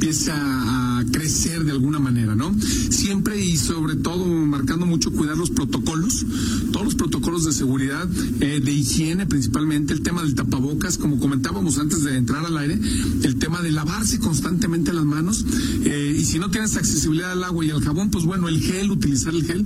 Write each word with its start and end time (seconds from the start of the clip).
empiece 0.00 0.30
a, 0.32 1.04
crecer 1.12 1.64
de 1.64 1.72
alguna 1.72 1.98
manera, 1.98 2.34
¿no? 2.34 2.54
Siempre 2.90 3.42
y 3.42 3.56
sobre 3.56 3.96
todo 3.96 4.26
marcando 4.26 4.86
mucho 4.86 5.10
cuidar 5.10 5.36
los 5.36 5.50
protocolos, 5.50 6.24
todos 6.72 6.84
los 6.84 6.94
protocolos 6.94 7.44
de 7.46 7.52
seguridad, 7.52 8.08
eh, 8.40 8.60
de 8.60 8.72
higiene 8.72 9.26
principalmente, 9.26 9.92
el 9.94 10.02
tema 10.02 10.22
del 10.22 10.34
tapabocas, 10.34 10.98
como 10.98 11.18
comentábamos 11.18 11.78
antes 11.78 12.04
de 12.04 12.16
entrar 12.16 12.44
al 12.44 12.56
aire, 12.58 12.78
el 13.22 13.36
tema 13.36 13.60
de 13.62 13.72
lavarse 13.72 14.18
constantemente 14.18 14.92
las 14.92 15.04
manos, 15.04 15.44
eh, 15.84 16.16
y 16.18 16.24
si 16.24 16.38
no 16.38 16.50
tienes 16.50 16.76
accesibilidad 16.76 17.32
al 17.32 17.44
agua 17.44 17.64
y 17.64 17.70
al 17.70 17.82
jabón, 17.82 18.10
pues 18.10 18.24
bueno, 18.24 18.48
el 18.48 18.60
gel, 18.60 18.90
utilizar 18.90 19.34
el 19.34 19.44
gel, 19.44 19.64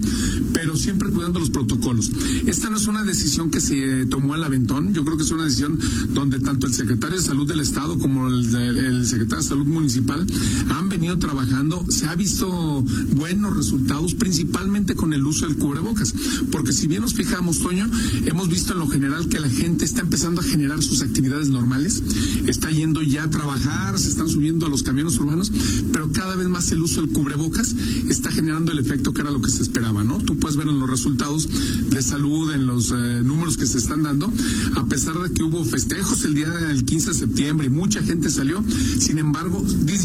pero 0.52 0.76
siempre 0.76 1.10
cuidando 1.10 1.40
los 1.40 1.50
protocolos. 1.50 2.10
Esta 2.46 2.70
no 2.70 2.76
es 2.76 2.86
una 2.86 3.02
decisión 3.02 3.50
que 3.50 3.60
se 3.60 4.06
tomó 4.06 4.34
al 4.34 4.44
aventón, 4.44 4.94
yo 4.94 5.04
creo 5.04 5.16
que 5.16 5.24
es 5.24 5.30
una 5.30 5.44
decisión 5.44 5.78
donde 6.14 6.38
tanto 6.40 6.66
el 6.66 6.74
secretario 6.74 7.18
de 7.18 7.22
Salud 7.22 7.46
del 7.46 7.60
Estado 7.60 7.98
como 7.98 8.28
el 8.28 9.04
secretario 9.04 9.42
de 9.42 9.48
Salud 9.48 9.66
Municipal 9.66 10.23
han 10.70 10.88
venido 10.88 11.18
trabajando, 11.18 11.84
se 11.88 12.06
ha 12.06 12.14
visto 12.14 12.84
buenos 13.14 13.56
resultados, 13.56 14.14
principalmente 14.14 14.94
con 14.94 15.12
el 15.12 15.24
uso 15.24 15.46
del 15.46 15.56
cubrebocas, 15.56 16.14
porque 16.50 16.72
si 16.72 16.86
bien 16.86 17.02
nos 17.02 17.14
fijamos, 17.14 17.60
Toño, 17.60 17.88
hemos 18.26 18.48
visto 18.48 18.72
en 18.72 18.78
lo 18.78 18.88
general 18.88 19.28
que 19.28 19.40
la 19.40 19.48
gente 19.48 19.84
está 19.84 20.00
empezando 20.00 20.40
a 20.40 20.44
generar 20.44 20.82
sus 20.82 21.02
actividades 21.02 21.48
normales, 21.48 22.02
está 22.46 22.70
yendo 22.70 23.02
ya 23.02 23.24
a 23.24 23.30
trabajar, 23.30 23.98
se 23.98 24.08
están 24.08 24.28
subiendo 24.28 24.66
a 24.66 24.68
los 24.68 24.82
camiones 24.82 25.18
urbanos, 25.18 25.52
pero 25.92 26.10
cada 26.12 26.36
vez 26.36 26.48
más 26.48 26.70
el 26.72 26.82
uso 26.82 27.00
del 27.00 27.10
cubrebocas 27.10 27.74
está 28.08 28.30
generando 28.30 28.72
el 28.72 28.78
efecto 28.78 29.12
que 29.12 29.22
era 29.22 29.30
lo 29.30 29.40
que 29.40 29.50
se 29.50 29.62
esperaba, 29.62 30.04
¿no? 30.04 30.18
Tú 30.18 30.38
puedes 30.38 30.56
ver 30.56 30.68
en 30.68 30.78
los 30.78 30.88
resultados 30.88 31.48
de 31.90 32.02
salud, 32.02 32.52
en 32.52 32.66
los 32.66 32.90
eh, 32.90 33.22
números 33.24 33.56
que 33.56 33.66
se 33.66 33.78
están 33.78 34.02
dando, 34.02 34.32
a 34.76 34.86
pesar 34.86 35.18
de 35.18 35.32
que 35.32 35.42
hubo 35.42 35.64
festejos 35.64 36.24
el 36.24 36.34
día 36.34 36.48
del 36.48 36.84
15 36.84 37.08
de 37.10 37.14
septiembre 37.14 37.66
y 37.66 37.70
mucha 37.70 38.02
gente 38.02 38.30
salió, 38.30 38.62
sin 38.98 39.18
embargo, 39.18 39.64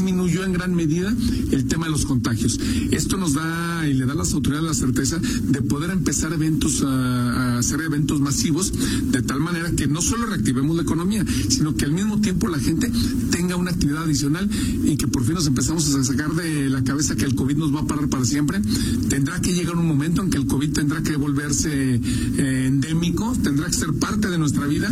disminuyó 0.09 0.43
en 0.43 0.53
gran 0.53 0.73
medida 0.73 1.13
el 1.51 1.65
tema 1.65 1.85
de 1.85 1.91
los 1.91 2.05
contagios. 2.05 2.59
Esto 2.89 3.15
nos 3.17 3.35
da 3.35 3.87
y 3.87 3.93
le 3.93 4.07
da 4.07 4.13
a 4.13 4.15
las 4.15 4.33
autoridades 4.33 4.67
la 4.67 4.73
certeza 4.73 5.19
de 5.19 5.61
poder 5.61 5.91
empezar 5.91 6.33
eventos, 6.33 6.81
a, 6.83 7.59
hacer 7.59 7.81
eventos 7.81 8.19
masivos, 8.19 8.73
de 9.11 9.21
tal 9.21 9.39
manera 9.39 9.71
que 9.71 9.87
no 9.87 10.01
solo 10.01 10.25
reactivemos 10.25 10.75
la 10.75 10.81
economía, 10.81 11.23
sino 11.49 11.75
que 11.75 11.85
al 11.85 11.91
mismo 11.91 12.19
tiempo 12.21 12.47
la 12.47 12.59
gente 12.59 12.91
tenga 13.29 13.55
una 13.55 13.69
actividad 13.69 14.03
adicional 14.03 14.49
y 14.83 14.97
que 14.97 15.07
por 15.07 15.23
fin 15.23 15.35
nos 15.35 15.45
empezamos 15.45 15.93
a 15.93 16.03
sacar 16.03 16.33
de 16.33 16.69
la 16.69 16.83
cabeza 16.83 17.15
que 17.15 17.25
el 17.25 17.35
COVID 17.35 17.57
nos 17.57 17.75
va 17.75 17.81
a 17.81 17.87
parar 17.87 18.09
para 18.09 18.25
siempre. 18.25 18.61
Tendrá 19.09 19.39
que 19.41 19.53
llegar 19.53 19.75
un 19.75 19.87
momento 19.87 20.23
en 20.23 20.31
que 20.31 20.37
el 20.37 20.47
COVID 20.47 20.71
tendrá 20.71 21.03
que 21.03 21.15
volverse 21.17 21.95
eh, 21.95 22.65
endémico, 22.65 23.37
tendrá 23.43 23.67
que 23.67 23.73
ser 23.73 23.93
parte 23.93 24.27
de 24.29 24.39
nuestra 24.39 24.65
vida 24.65 24.91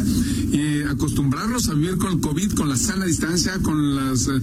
y 0.52 0.84
acostumbrarnos 0.84 1.70
a 1.70 1.74
vivir 1.74 1.98
con 1.98 2.14
el 2.14 2.20
COVID, 2.20 2.54
con 2.54 2.70
la 2.70 2.78
sana 2.78 3.06
distancia, 3.06 3.58
con 3.64 3.96
las 3.96 4.28
eh, 4.28 4.42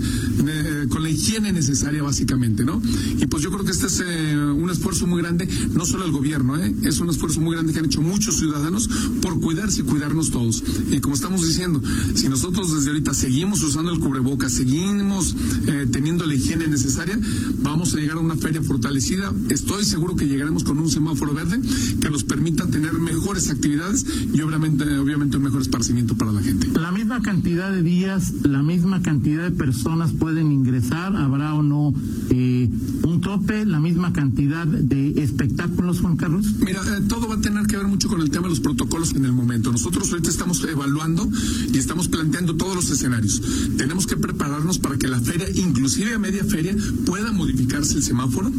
con 0.88 1.02
la 1.02 1.10
higiene 1.10 1.52
necesaria 1.52 2.02
básicamente, 2.02 2.64
¿no? 2.64 2.80
Y 3.18 3.26
pues 3.26 3.42
yo 3.42 3.50
creo 3.50 3.64
que 3.64 3.72
este 3.72 3.86
es 3.86 4.02
eh, 4.06 4.36
un 4.36 4.70
esfuerzo 4.70 5.06
muy 5.06 5.22
grande, 5.22 5.48
no 5.72 5.84
solo 5.84 6.04
el 6.04 6.12
gobierno, 6.12 6.56
¿eh? 6.56 6.74
es 6.82 7.00
un 7.00 7.10
esfuerzo 7.10 7.40
muy 7.40 7.54
grande 7.54 7.72
que 7.72 7.78
han 7.78 7.84
hecho 7.86 8.02
muchos 8.02 8.36
ciudadanos 8.36 8.88
por 9.20 9.40
cuidarse 9.40 9.82
y 9.82 9.84
cuidarnos 9.84 10.30
todos. 10.30 10.62
Y 10.90 11.00
como 11.00 11.14
estamos 11.14 11.46
diciendo, 11.46 11.82
si 12.14 12.28
nosotros 12.28 12.74
desde 12.74 12.90
ahorita 12.90 13.14
seguimos 13.14 13.62
usando 13.62 13.92
el 13.92 14.00
cubrebocas, 14.00 14.52
seguimos 14.52 15.34
eh, 15.66 15.86
teniendo 15.90 16.26
la 16.26 16.34
higiene 16.34 16.66
necesaria, 16.66 17.18
vamos 17.62 17.94
a 17.94 17.98
llegar 17.98 18.16
a 18.16 18.20
una 18.20 18.36
feria 18.36 18.62
fortalecida. 18.62 19.32
Estoy 19.50 19.84
seguro 19.84 20.16
que 20.16 20.26
llegaremos 20.26 20.64
con 20.64 20.78
un 20.78 20.90
semáforo 20.90 21.34
verde 21.34 21.60
que 22.00 22.10
nos 22.10 22.24
permita 22.24 22.66
tener 22.66 22.94
mejores 22.94 23.50
actividades 23.50 24.06
y 24.32 24.40
obviamente, 24.40 24.84
obviamente 24.98 25.36
un 25.36 25.44
mejor 25.44 25.62
esparcimiento 25.62 26.16
para 26.16 26.32
la 26.32 26.42
gente. 26.42 26.68
La 26.78 26.92
misma 26.92 27.22
cantidad 27.22 27.70
de 27.70 27.82
días, 27.82 28.32
la 28.42 28.62
misma 28.62 29.02
cantidad 29.02 29.44
de 29.44 29.50
personas 29.50 30.12
pueden 30.12 30.52
ingresar, 30.54 31.14
habrá 31.16 31.54
o 31.54 31.62
no 31.62 31.92
eh, 32.30 32.68
un 33.02 33.20
tope, 33.20 33.64
la 33.64 33.80
misma 33.80 34.12
cantidad 34.12 34.66
de 34.66 35.22
espectáculos, 35.22 36.00
Juan 36.00 36.16
Carlos. 36.16 36.46
Mira, 36.60 36.80
eh, 36.80 37.02
todo 37.08 37.28
va 37.28 37.34
a 37.34 37.40
tener 37.40 37.66
que 37.66 37.76
ver 37.76 37.86
mucho 37.86 38.08
con 38.08 38.20
el 38.20 38.30
tema 38.30 38.44
de 38.44 38.50
los 38.50 38.60
protocolos 38.60 39.12
en 39.14 39.24
el 39.24 39.32
momento. 39.32 39.70
Nosotros 39.70 40.10
ahorita 40.10 40.30
estamos 40.30 40.62
evaluando 40.64 41.28
y 41.72 41.78
estamos 41.78 42.08
planteando 42.08 42.56
todos 42.56 42.74
los 42.74 42.90
escenarios. 42.90 43.42
Tenemos 43.76 44.06
que 44.06 44.16
prepararnos 44.16 44.78
para 44.78 44.96
que 44.96 45.08
la 45.08 45.20
feria, 45.20 45.46
inclusive 45.54 46.14
a 46.14 46.18
media 46.18 46.44
feria, 46.44 46.74
pueda 47.04 47.32
modificarse 47.32 47.96
el 47.96 48.02
semáforo 48.02 48.50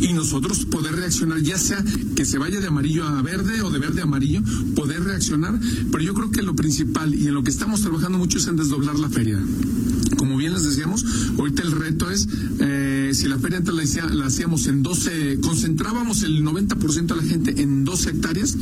y 0.00 0.12
nosotros 0.12 0.64
poder 0.64 0.96
reaccionar, 0.96 1.40
ya 1.40 1.58
sea 1.58 1.84
que 2.16 2.24
se 2.24 2.38
vaya 2.38 2.60
de 2.60 2.66
amarillo 2.66 3.04
a 3.06 3.22
verde 3.22 3.62
o 3.62 3.70
de 3.70 3.78
verde 3.78 4.00
a 4.00 4.04
amarillo, 4.04 4.42
poder 4.74 5.04
reaccionar. 5.04 5.58
Pero 5.90 6.02
yo 6.02 6.14
creo 6.14 6.30
que 6.30 6.42
lo 6.42 6.54
principal 6.54 7.14
y 7.14 7.28
en 7.28 7.34
lo 7.34 7.42
que 7.42 7.50
estamos 7.50 7.80
trabajando 7.80 8.18
mucho 8.18 8.38
es 8.38 8.46
en 8.46 8.56
desdoblar 8.56 8.98
la 8.98 9.08
feria 9.08 9.40
como 10.22 10.31
bien 10.42 10.54
les 10.54 10.64
decíamos, 10.64 11.04
ahorita 11.38 11.62
el 11.62 11.70
reto 11.70 12.10
es, 12.10 12.26
eh, 12.58 12.81
si 13.14 13.28
la 13.28 13.38
feria 13.38 13.58
antes 13.58 13.74
la, 13.74 14.26
hacíamos 14.26 14.66
en 14.66 14.82
12, 14.82 15.40
concentrábamos 15.40 16.22
el 16.22 16.44
90% 16.44 17.06
de 17.06 17.16
la 17.16 17.22
gente 17.22 17.60
en 17.60 17.84
12 17.84 18.10
hectáreas, 18.10 18.56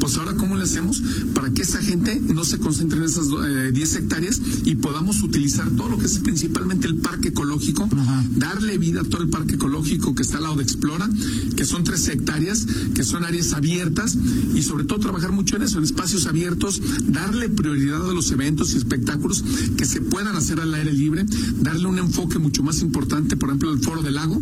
pues 0.00 0.16
ahora 0.16 0.34
cómo 0.34 0.56
le 0.56 0.64
hacemos 0.64 1.02
para 1.34 1.50
que 1.50 1.62
esa 1.62 1.80
gente 1.82 2.20
no 2.20 2.44
se 2.44 2.58
concentre 2.58 2.98
en 2.98 3.04
esas 3.04 3.26
10 3.28 3.94
eh, 3.94 3.98
hectáreas 3.98 4.40
y 4.64 4.76
podamos 4.76 5.22
utilizar 5.22 5.68
todo 5.70 5.88
lo 5.90 5.98
que 5.98 6.06
es 6.06 6.18
principalmente 6.18 6.86
el 6.86 6.96
parque 6.96 7.28
ecológico, 7.28 7.88
darle 8.36 8.78
vida 8.78 9.02
a 9.02 9.04
todo 9.04 9.22
el 9.22 9.28
parque 9.28 9.56
ecológico 9.56 10.14
que 10.14 10.22
está 10.22 10.38
al 10.38 10.44
lado 10.44 10.56
de 10.56 10.62
Explora, 10.62 11.08
que 11.56 11.64
son 11.64 11.84
3 11.84 12.08
hectáreas, 12.08 12.66
que 12.94 13.04
son 13.04 13.24
áreas 13.24 13.52
abiertas 13.52 14.16
y 14.54 14.62
sobre 14.62 14.84
todo 14.84 14.98
trabajar 14.98 15.32
mucho 15.32 15.56
en 15.56 15.62
eso, 15.62 15.78
en 15.78 15.84
espacios 15.84 16.26
abiertos, 16.26 16.80
darle 17.04 17.48
prioridad 17.48 18.08
a 18.08 18.14
los 18.14 18.30
eventos 18.30 18.74
y 18.74 18.78
espectáculos 18.78 19.44
que 19.76 19.84
se 19.84 20.00
puedan 20.00 20.36
hacer 20.36 20.60
al 20.60 20.72
aire 20.74 20.92
libre 20.92 21.02
libre, 21.02 21.24
darle 21.60 21.86
un 21.86 21.98
enfoque 21.98 22.38
mucho 22.38 22.62
más 22.62 22.80
importante, 22.80 23.36
por 23.36 23.48
ejemplo, 23.48 23.70
al 23.70 23.80
Foro 23.92 24.02
del 24.02 24.14
Lago, 24.14 24.40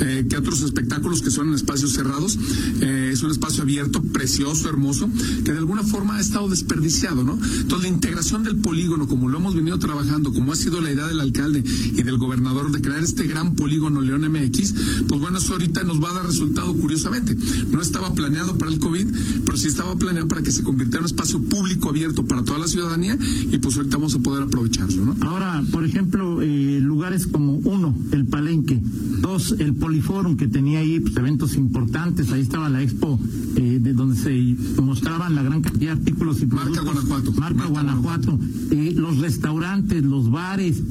eh, 0.00 0.26
que 0.28 0.36
otros 0.36 0.60
espectáculos 0.60 1.22
que 1.22 1.30
son 1.30 1.48
en 1.48 1.54
espacios 1.54 1.92
cerrados. 1.92 2.38
Eh, 2.82 3.10
es 3.14 3.22
un 3.22 3.30
espacio 3.30 3.62
abierto, 3.62 4.02
precioso, 4.02 4.68
hermoso, 4.68 5.08
que 5.42 5.52
de 5.52 5.58
alguna 5.58 5.82
forma 5.82 6.16
ha 6.16 6.20
estado 6.20 6.50
desperdiciado, 6.50 7.24
¿no? 7.24 7.32
Entonces, 7.32 7.88
la 7.88 7.88
integración 7.88 8.42
del 8.44 8.56
polígono, 8.56 9.06
como 9.06 9.30
lo 9.30 9.38
hemos 9.38 9.54
venido 9.54 9.78
trabajando, 9.78 10.34
como 10.34 10.52
ha 10.52 10.56
sido 10.56 10.82
la 10.82 10.92
idea 10.92 11.06
del 11.06 11.20
alcalde 11.20 11.64
y 11.64 12.02
del 12.02 12.18
gobernador 12.18 12.72
de 12.72 12.82
crear 12.82 13.02
este 13.02 13.26
gran 13.26 13.54
polígono 13.54 14.02
León 14.02 14.30
MX, 14.30 14.74
pues 15.08 15.20
bueno, 15.20 15.38
eso 15.38 15.54
ahorita 15.54 15.82
nos 15.84 16.02
va 16.02 16.10
a 16.10 16.14
dar 16.14 16.26
resultado 16.26 16.74
curiosamente. 16.74 17.34
No 17.70 17.80
estaba 17.80 18.12
planeado 18.12 18.58
para 18.58 18.70
el 18.70 18.80
COVID, 18.80 19.06
pero 19.46 19.56
sí 19.56 19.68
estaba 19.68 19.96
planeado 19.96 20.28
para 20.28 20.42
que 20.42 20.52
se 20.52 20.62
convirtiera 20.62 20.98
en 20.98 21.04
un 21.04 21.10
espacio 21.10 21.40
público 21.40 21.88
abierto 21.88 22.26
para 22.26 22.44
toda 22.44 22.58
la 22.58 22.66
ciudadanía 22.66 23.16
y 23.50 23.56
pues 23.56 23.76
ahorita 23.76 23.96
vamos 23.96 24.14
a 24.14 24.18
poder 24.18 24.42
aprovecharlo, 24.42 25.06
¿no? 25.06 25.16
Ahora, 25.26 25.64
por 25.72 25.86
ejemplo, 25.86 26.42
eh, 26.42 26.80
lugares 26.82 27.26
como 27.26 27.54
uno, 27.54 27.96
el 28.12 28.26
Palenque, 28.26 28.73
dos, 29.20 29.54
el 29.58 29.74
Poliforum, 29.74 30.36
que 30.36 30.48
tenía 30.48 30.80
ahí 30.80 31.00
pues, 31.00 31.16
eventos 31.16 31.56
importantes, 31.56 32.32
ahí 32.32 32.40
estaba 32.42 32.68
la 32.68 32.82
expo 32.82 33.18
eh, 33.56 33.78
de 33.80 33.92
donde 33.92 34.16
se 34.16 34.56
mostraban 34.82 35.34
la 35.34 35.42
gran 35.42 35.62
cantidad 35.62 35.94
de 35.94 36.00
artículos 36.00 36.42
y 36.42 36.46
productos. 36.46 36.84
Marca 36.84 37.00
Guanajuato. 37.00 37.40
Marca, 37.40 37.66
Guanajuato. 37.66 38.38
Eh, 38.70 38.94
los 38.96 39.18
restaurantes, 39.18 40.04
los 40.04 40.30
bares, 40.30 40.82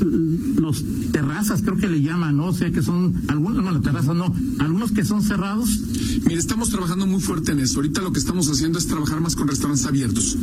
los 0.00 0.84
terrazas, 1.12 1.62
creo 1.62 1.76
que 1.76 1.88
le 1.88 2.02
llaman, 2.02 2.36
¿no? 2.36 2.46
O 2.46 2.52
sea, 2.52 2.70
que 2.70 2.82
son, 2.82 3.22
algunos, 3.28 3.64
no, 3.64 3.70
las 3.70 3.82
terrazas 3.82 4.14
no, 4.14 4.34
algunos 4.58 4.92
que 4.92 5.04
son 5.04 5.22
cerrados. 5.22 5.80
Mire, 6.26 6.38
estamos 6.38 6.70
trabajando 6.70 7.06
muy 7.06 7.20
fuerte 7.20 7.52
en 7.52 7.60
eso. 7.60 7.76
Ahorita 7.76 8.02
lo 8.02 8.12
que 8.12 8.18
estamos 8.18 8.48
haciendo 8.48 8.78
es 8.78 8.86
trabajar 8.86 9.20
más 9.20 9.36
con 9.36 9.48
restaurantes 9.48 9.86
abiertos. 9.86 10.36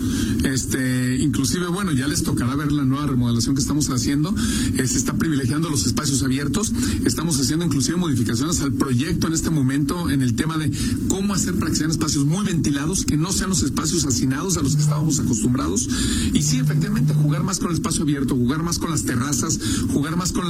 Este, 0.44 1.18
inclusive, 1.18 1.68
bueno, 1.68 1.92
ya 1.92 2.08
les 2.08 2.24
tocará 2.24 2.56
ver 2.56 2.72
la 2.72 2.84
nueva 2.84 3.08
remodelación 3.08 3.56
que 3.56 3.62
estamos 3.62 3.90
haciendo. 3.90 4.34
Eh, 4.78 4.88
se 4.88 4.98
está 4.98 5.14
privilegiando 5.14 5.70
los 5.70 5.86
espacios 5.86 6.24
abiertos. 6.24 6.74
Estamos 7.06 7.40
haciendo 7.40 7.66
inclusive 7.66 7.98
modificaciones 7.98 8.62
al 8.62 8.74
proyecto 8.74 9.28
en 9.28 9.34
este 9.34 9.50
momento 9.50 10.10
en 10.10 10.22
el 10.22 10.36
tema 10.36 10.58
de 10.58 10.72
cómo 11.08 11.34
hacer 11.34 11.56
para 11.56 11.72
que 11.72 11.78
sean 11.78 11.92
espacios 11.92 12.26
muy 12.26 12.46
ventilados, 12.46 13.06
que 13.06 13.18
no 13.18 13.32
sean 13.32 13.50
los 13.50 13.64
espacios 13.64 14.06
hacinados 14.06 14.58
a 14.58 14.62
los 14.62 14.76
que 14.76 14.82
estábamos 14.82 15.20
acostumbrados. 15.20 15.88
Y 16.34 16.42
sí, 16.42 16.58
efectivamente, 16.60 17.14
jugar 17.14 17.44
más 17.44 17.60
con 17.60 17.70
el 17.70 17.76
espacio 17.76 18.04
abierto, 18.04 18.36
jugar 18.36 18.64
más 18.64 18.80
con 18.80 18.92
las 18.92 19.04
terrazas 19.04 19.47
jugar 19.94 20.18
más 20.18 20.32
con 20.32 20.46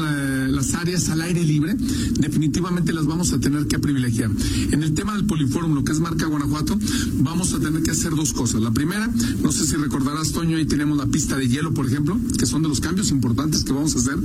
las 0.55 0.73
áreas 0.73 1.09
al 1.09 1.21
aire 1.21 1.43
libre, 1.43 1.75
definitivamente 2.19 2.93
las 2.93 3.05
vamos 3.05 3.33
a 3.33 3.39
tener 3.39 3.67
que 3.67 3.79
privilegiar. 3.79 4.31
En 4.71 4.83
el 4.83 4.93
tema 4.93 5.13
del 5.15 5.25
poliforum, 5.25 5.73
lo 5.73 5.83
que 5.83 5.91
es 5.91 5.99
marca 5.99 6.25
Guanajuato, 6.25 6.77
vamos 7.19 7.53
a 7.53 7.59
tener 7.59 7.83
que 7.83 7.91
hacer 7.91 8.15
dos 8.15 8.33
cosas. 8.33 8.61
La 8.61 8.71
primera, 8.71 9.09
no 9.41 9.51
sé 9.51 9.65
si 9.65 9.75
recordarás, 9.75 10.31
Toño, 10.31 10.57
ahí 10.57 10.65
tenemos 10.65 10.97
la 10.97 11.05
pista 11.05 11.37
de 11.37 11.47
hielo, 11.47 11.73
por 11.73 11.85
ejemplo, 11.85 12.17
que 12.37 12.45
son 12.45 12.63
de 12.63 12.69
los 12.69 12.79
cambios 12.79 13.11
importantes 13.11 13.63
que 13.63 13.73
vamos 13.73 13.95
a 13.95 13.99
hacer. 13.99 14.17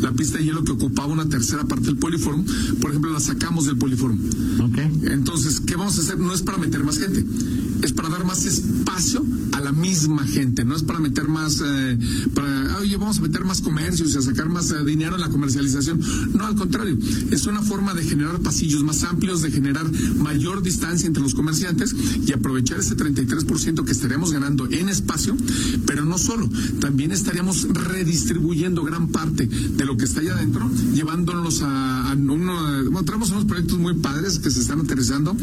La 0.00 0.12
pista 0.12 0.38
de 0.38 0.44
hielo 0.44 0.64
que 0.64 0.72
ocupaba 0.72 1.12
una 1.12 1.28
tercera 1.28 1.64
parte 1.64 1.86
del 1.86 1.96
poliforum, 1.96 2.44
por 2.80 2.90
ejemplo, 2.90 3.12
la 3.12 3.20
sacamos 3.20 3.66
del 3.66 3.76
poliforum. 3.76 4.18
Okay. 4.70 4.90
Entonces, 5.12 5.60
¿qué 5.60 5.76
vamos 5.76 5.98
a 5.98 6.02
hacer? 6.02 6.18
No 6.18 6.34
es 6.34 6.42
para 6.42 6.58
meter 6.58 6.84
más 6.84 6.98
gente 6.98 7.24
es 7.82 7.92
para 7.92 8.08
dar 8.08 8.24
más 8.24 8.44
espacio 8.44 9.24
a 9.52 9.60
la 9.60 9.72
misma 9.72 10.24
gente, 10.24 10.64
no 10.64 10.76
es 10.76 10.82
para 10.82 10.98
meter 10.98 11.28
más, 11.28 11.62
eh, 11.64 11.98
para, 12.34 12.78
oye, 12.78 12.96
vamos 12.96 13.18
a 13.18 13.22
meter 13.22 13.44
más 13.44 13.60
comercios 13.60 14.14
y 14.14 14.18
a 14.18 14.22
sacar 14.22 14.48
más 14.48 14.70
eh, 14.70 14.84
dinero 14.84 15.16
en 15.16 15.20
la 15.20 15.28
comercialización. 15.28 16.00
No, 16.34 16.46
al 16.46 16.54
contrario, 16.54 16.96
es 17.30 17.46
una 17.46 17.62
forma 17.62 17.94
de 17.94 18.04
generar 18.04 18.38
pasillos 18.40 18.82
más 18.84 19.02
amplios, 19.04 19.42
de 19.42 19.50
generar 19.50 19.90
mayor 20.16 20.62
distancia 20.62 21.06
entre 21.06 21.22
los 21.22 21.34
comerciantes 21.34 21.94
y 22.26 22.32
aprovechar 22.32 22.78
ese 22.78 22.96
33% 22.96 23.84
que 23.84 23.92
estaríamos 23.92 24.32
ganando 24.32 24.68
en 24.70 24.88
espacio, 24.88 25.36
pero 25.86 26.04
no 26.04 26.18
solo, 26.18 26.48
también 26.80 27.12
estaríamos 27.12 27.66
redistribuyendo 27.68 28.82
gran 28.84 29.08
parte 29.08 29.46
de 29.46 29.84
lo 29.84 29.96
que 29.96 30.04
está 30.04 30.20
allá 30.20 30.34
adentro, 30.34 30.70
llevándonos 30.94 31.62
a, 31.62 32.10
a 32.10 32.14
uno, 32.14 32.84
bueno, 32.84 33.04
tenemos 33.04 33.30
unos 33.30 33.44
proyectos 33.44 33.78
muy 33.78 33.94
padres 33.94 34.38
que 34.38 34.50
se 34.50 34.60
están 34.60 34.80
aterrizando 34.80 35.36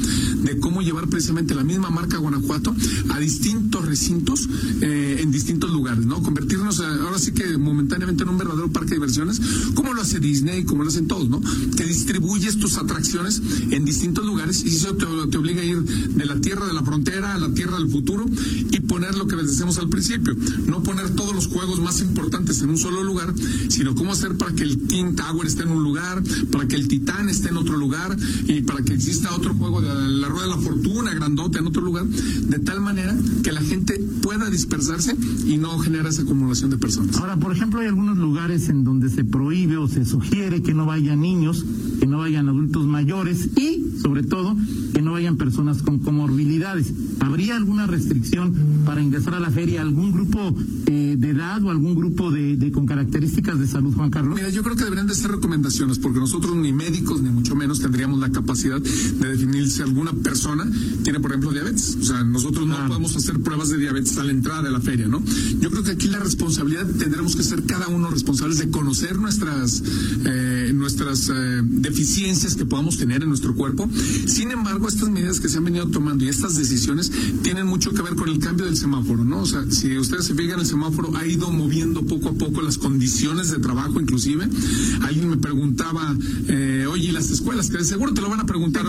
de 0.43 0.59
cómo 0.59 0.81
llevar 0.81 1.07
precisamente 1.07 1.55
la 1.55 1.63
misma 1.63 1.89
marca 1.89 2.17
Guanajuato 2.25 2.75
a 3.09 3.19
distintos 3.19 3.85
recintos 3.85 4.49
eh, 4.81 5.19
en 5.21 5.31
distintos 5.31 5.71
lugares, 5.71 6.05
¿no? 6.05 6.21
Convertirnos 6.23 6.79
ahora 6.79 7.19
sí 7.19 7.31
que 7.31 7.57
momentáneamente 7.57 8.23
en 8.23 8.29
un 8.29 8.37
verdadero 8.37 8.71
parque 8.71 8.89
de 8.89 8.95
diversiones, 8.95 9.39
como 9.73 9.93
lo 9.93 10.01
hace 10.01 10.19
Disney, 10.19 10.63
como 10.63 10.83
lo 10.83 10.89
hacen 10.89 11.07
todos, 11.07 11.29
¿no? 11.29 11.41
Que 11.75 11.85
distribuyes 11.85 12.57
tus 12.57 12.77
atracciones 12.77 13.41
en 13.69 13.85
distintos 13.85 14.25
lugares 14.25 14.63
y 14.65 14.69
eso 14.69 14.95
te, 14.95 15.05
te 15.29 15.37
obliga 15.37 15.61
a 15.61 15.65
ir 15.65 15.81
de 15.83 16.25
la 16.25 16.39
tierra 16.41 16.65
de 16.65 16.73
la 16.73 16.83
frontera 16.83 17.35
a 17.35 17.39
la 17.39 17.53
tierra 17.53 17.77
del 17.77 17.89
futuro 17.89 18.25
y 18.71 18.79
poner 18.81 19.15
lo 19.15 19.27
que 19.27 19.35
les 19.35 19.47
decíamos 19.47 19.77
al 19.77 19.89
principio, 19.89 20.35
no 20.67 20.83
poner 20.83 21.11
todos 21.11 21.33
los 21.35 21.47
juegos 21.47 21.79
más 21.79 22.01
importantes 22.01 22.61
en 22.61 22.69
un 22.69 22.77
solo 22.77 23.03
lugar, 23.03 23.33
sino 23.69 23.95
cómo 23.95 24.13
hacer 24.13 24.35
para 24.37 24.53
que 24.53 24.63
el 24.63 24.87
King 24.87 25.15
Tower 25.15 25.45
esté 25.45 25.63
en 25.63 25.69
un 25.69 25.83
lugar, 25.83 26.23
para 26.51 26.67
que 26.67 26.75
el 26.75 26.87
Titán 26.87 27.29
esté 27.29 27.49
en 27.49 27.57
otro 27.57 27.77
lugar 27.77 28.17
y 28.47 28.61
para 28.61 28.83
que 28.83 28.93
exista 28.93 29.35
otro 29.35 29.53
juego 29.53 29.81
de 29.81 29.89
la 29.89 30.27
Rueda 30.27 30.43
de 30.43 30.49
la 30.49 30.57
Fortuna 30.57 31.13
grandote 31.13 31.59
en 31.59 31.67
otro 31.67 31.81
lugar, 31.81 32.05
de 32.15 32.59
tal 32.59 32.81
manera 32.81 33.15
que 33.43 33.51
la 33.51 33.61
gente 33.61 33.99
pueda 34.21 34.49
dispersarse 34.49 35.15
y 35.45 35.57
no 35.57 35.77
genera 35.79 36.09
esa 36.09 36.23
acumulación 36.23 36.69
de 36.69 36.77
personas. 36.77 37.17
Ahora, 37.17 37.37
por 37.37 37.51
ejemplo, 37.51 37.79
hay 37.79 37.87
algunos 37.87 38.17
lugares 38.17 38.69
en 38.69 38.83
donde 38.83 39.09
se 39.09 39.23
prohíbe 39.23 39.77
o 39.77 39.87
se 39.87 40.05
sugiere 40.05 40.61
que 40.61 40.73
no 40.73 40.85
vayan 40.85 41.21
niños, 41.21 41.65
que 42.05 42.11
no 42.11 42.19
vayan 42.19 42.47
adultos 42.47 42.85
mayores 42.85 43.49
y, 43.57 43.99
sobre 43.99 44.21
todo, 44.21 44.55
que 44.93 45.01
no 45.01 45.13
vayan 45.13 45.37
personas 45.37 45.81
con 45.81 45.97
comorbilidades. 45.97 46.93
¿Habría 47.19 47.55
alguna 47.55 47.87
restricción 47.87 48.53
para 48.85 49.01
ingresar 49.01 49.33
a 49.33 49.39
la 49.39 49.49
feria 49.49 49.81
algún 49.81 50.11
grupo 50.11 50.55
eh, 50.85 51.15
de 51.17 51.29
edad 51.31 51.63
o 51.63 51.71
algún 51.71 51.95
grupo 51.95 52.29
de, 52.29 52.57
de, 52.57 52.71
con 52.71 52.85
características 52.85 53.57
de 53.59 53.65
salud, 53.65 53.91
Juan 53.95 54.11
Carlos? 54.11 54.35
Mira, 54.35 54.49
yo 54.49 54.61
creo 54.61 54.75
que 54.75 54.83
deberían 54.83 55.07
de 55.07 55.15
ser 55.15 55.31
recomendaciones, 55.31 55.97
porque 55.97 56.19
nosotros 56.19 56.55
ni 56.55 56.71
médicos 56.71 57.23
ni 57.23 57.31
mucho 57.31 57.55
menos 57.55 57.79
tendríamos 57.79 58.19
la 58.19 58.31
capacidad 58.31 58.79
de 58.79 59.27
definir 59.27 59.67
si 59.67 59.81
alguna 59.81 60.13
persona 60.13 60.63
tiene, 61.01 61.19
por 61.19 61.31
ejemplo, 61.31 61.51
diabetes. 61.53 61.97
O 61.99 62.03
sea, 62.03 62.23
nosotros 62.23 62.67
no 62.67 62.75
podemos 62.87 63.15
hacer 63.15 63.39
pruebas 63.39 63.69
de 63.69 63.79
diabetes 63.79 64.15
a 64.19 64.23
la 64.23 64.31
entrada 64.31 64.61
de 64.61 64.69
la 64.69 64.79
feria, 64.79 65.07
¿no? 65.07 65.23
Yo 65.59 65.71
creo 65.71 65.81
que 65.81 65.91
aquí 65.93 66.07
la 66.07 66.19
responsabilidad 66.19 66.85
tendremos 66.85 67.35
que 67.35 67.41
ser 67.41 67.63
cada 67.63 67.87
uno 67.87 68.11
responsables 68.11 68.59
de 68.59 68.69
conocer 68.69 69.17
nuestras 69.17 69.81
eh, 70.23 70.44
nuestras 70.85 71.29
eh, 71.29 71.61
deficiencias 71.63 72.55
que 72.55 72.63
podamos 72.63 72.99
tener 72.99 73.23
en 73.23 73.29
nuestro 73.29 73.55
cuerpo. 73.55 73.89
Sin 74.27 74.51
embargo, 74.51 74.87
estas 74.87 75.09
medidas 75.09 75.39
que 75.39 75.49
se 75.49 75.57
han 75.57 75.63
venido 75.63 75.87
tomando 75.87 76.23
y 76.23 76.29
estas 76.29 76.55
decisiones 76.57 77.11
tienen 77.41 77.65
mucho 77.65 77.91
que 77.91 78.03
ver 78.03 78.13
con 78.13 78.29
el 78.29 78.37
cambio 78.37 78.67
del 78.67 78.77
semáforo, 78.77 79.25
¿no? 79.25 79.39
O 79.39 79.45
sea, 79.47 79.65
si 79.71 79.97
ustedes 79.97 80.25
se 80.25 80.35
fijan, 80.35 80.59
el 80.59 80.65
semáforo 80.67 81.17
ha 81.17 81.25
ido 81.25 81.49
moviendo 81.49 82.05
poco 82.05 82.29
a 82.29 82.33
poco 82.33 82.61
las 82.61 82.77
condiciones 82.77 83.49
de 83.49 83.57
trabajo, 83.57 83.99
inclusive. 83.99 84.47
Alguien 85.01 85.27
me 85.27 85.37
preguntaba, 85.37 86.15
eh, 86.49 86.85
oye, 86.87 87.07
¿y 87.07 87.11
las 87.11 87.31
escuelas? 87.31 87.71
Que 87.71 87.79
de 87.79 87.83
seguro 87.83 88.13
te 88.13 88.21
lo 88.21 88.29
van 88.29 88.41
a 88.41 88.45
preguntar. 88.45 88.85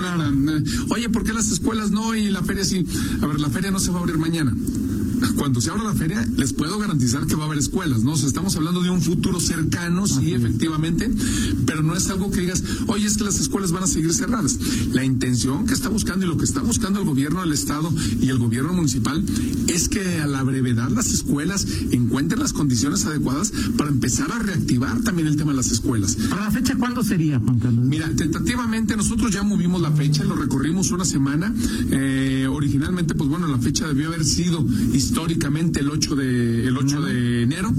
Oye, 0.91 1.09
¿por 1.09 1.25
qué 1.25 1.33
las 1.33 1.51
escuelas 1.51 1.93
no 1.93 2.15
y 2.15 2.29
la 2.29 2.43
feria 2.43 2.63
sí? 2.63 2.85
A 3.23 3.27
ver, 3.27 3.41
la 3.41 3.49
feria 3.49 3.71
no 3.71 3.79
se 3.79 3.91
va 3.91 4.01
a 4.01 4.03
abrir 4.03 4.19
mañana 4.19 4.55
cuando 5.37 5.61
se 5.61 5.71
abra 5.71 5.85
la 5.85 5.95
feria, 5.95 6.27
les 6.37 6.53
puedo 6.53 6.79
garantizar 6.79 7.27
que 7.27 7.35
va 7.35 7.45
a 7.45 7.47
haber 7.47 7.59
escuelas, 7.59 8.03
¿no? 8.03 8.13
O 8.13 8.17
sea, 8.17 8.29
estamos 8.29 8.57
hablando 8.57 8.83
de 8.83 8.91
un 8.91 9.01
futuro 9.01 9.41
cercano, 9.41 10.07
sí, 10.07 10.35
efectivamente, 10.35 11.11
pero 11.65 11.83
no 11.83 11.95
es 11.95 12.09
algo 12.11 12.31
que 12.31 12.41
digas, 12.41 12.63
oye, 12.87 13.07
es 13.07 13.17
que 13.17 13.25
las 13.25 13.41
escuelas 13.41 13.73
van 13.73 13.85
a 13.85 13.87
seguir 13.87 14.13
cerradas. 14.13 14.59
La 14.93 15.05
intención 15.05 15.67
que 15.67 15.75
está 15.75 15.89
buscando 15.89 16.27
y 16.27 16.29
lo 16.29 16.37
que 16.37 16.45
está 16.45 16.61
buscando 16.61 17.01
el 17.01 17.07
gobierno 17.07 17.41
del 17.41 17.53
Estado 17.53 17.93
y 18.21 18.29
el 18.29 18.39
gobierno 18.39 18.73
municipal 18.73 19.25
es 19.69 19.89
que 19.89 20.21
a 20.21 20.27
la 20.27 20.43
brevedad 20.43 20.91
las 20.91 21.13
escuelas 21.13 21.67
encuentren 21.91 22.41
las 22.41 22.53
condiciones 22.53 23.05
adecuadas 23.05 23.53
para 23.77 23.91
empezar 23.91 24.31
a 24.33 24.39
reactivar 24.39 25.01
también 25.03 25.29
el 25.29 25.37
tema 25.37 25.53
de 25.53 25.59
las 25.59 25.71
escuelas. 25.71 26.17
¿Para 26.29 26.45
la 26.45 26.51
fecha 26.51 26.77
cuándo 26.77 27.03
sería, 27.03 27.39
Juan 27.39 27.59
Carlos? 27.59 27.85
Mira, 27.85 28.11
tentativamente 28.17 28.97
nosotros 28.97 29.33
ya 29.33 29.43
movimos 29.43 29.81
la 29.81 29.91
fecha, 29.91 30.25
lo 30.25 30.37
recorrimos 30.37 30.91
una 30.91 31.05
semana. 31.05 31.55
Eh, 31.91 32.47
originalmente, 32.51 33.15
pues 33.15 33.29
bueno, 33.29 33.47
la 33.47 33.59
fecha 33.59 33.87
debió 33.87 34.09
haber 34.09 34.25
sido 34.25 34.65
históricamente 35.06 35.81
el 35.81 35.91
8 35.91 36.17
de, 36.17 36.67
el 36.67 36.76
8 36.76 37.00
de 37.03 37.43
enero. 37.43 37.73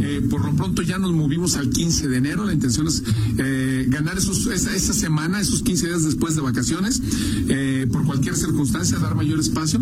Eh, 0.00 0.26
por 0.28 0.44
lo 0.44 0.54
pronto 0.54 0.82
ya 0.82 0.98
nos 0.98 1.12
movimos 1.12 1.56
al 1.56 1.70
15 1.70 2.08
de 2.08 2.16
enero. 2.16 2.44
La 2.44 2.52
intención 2.52 2.88
es 2.88 3.02
eh, 3.38 3.86
ganar 3.88 4.18
esos, 4.18 4.46
esa, 4.46 4.74
esa, 4.74 4.92
semana, 4.92 5.40
esos 5.40 5.62
15 5.62 5.86
días 5.86 6.04
después 6.04 6.34
de 6.34 6.42
vacaciones, 6.42 7.00
eh, 7.48 7.86
por 7.90 8.04
cualquier 8.04 8.36
circunstancia, 8.36 8.98
dar 8.98 9.14
mayor 9.14 9.38
espacio. 9.38 9.80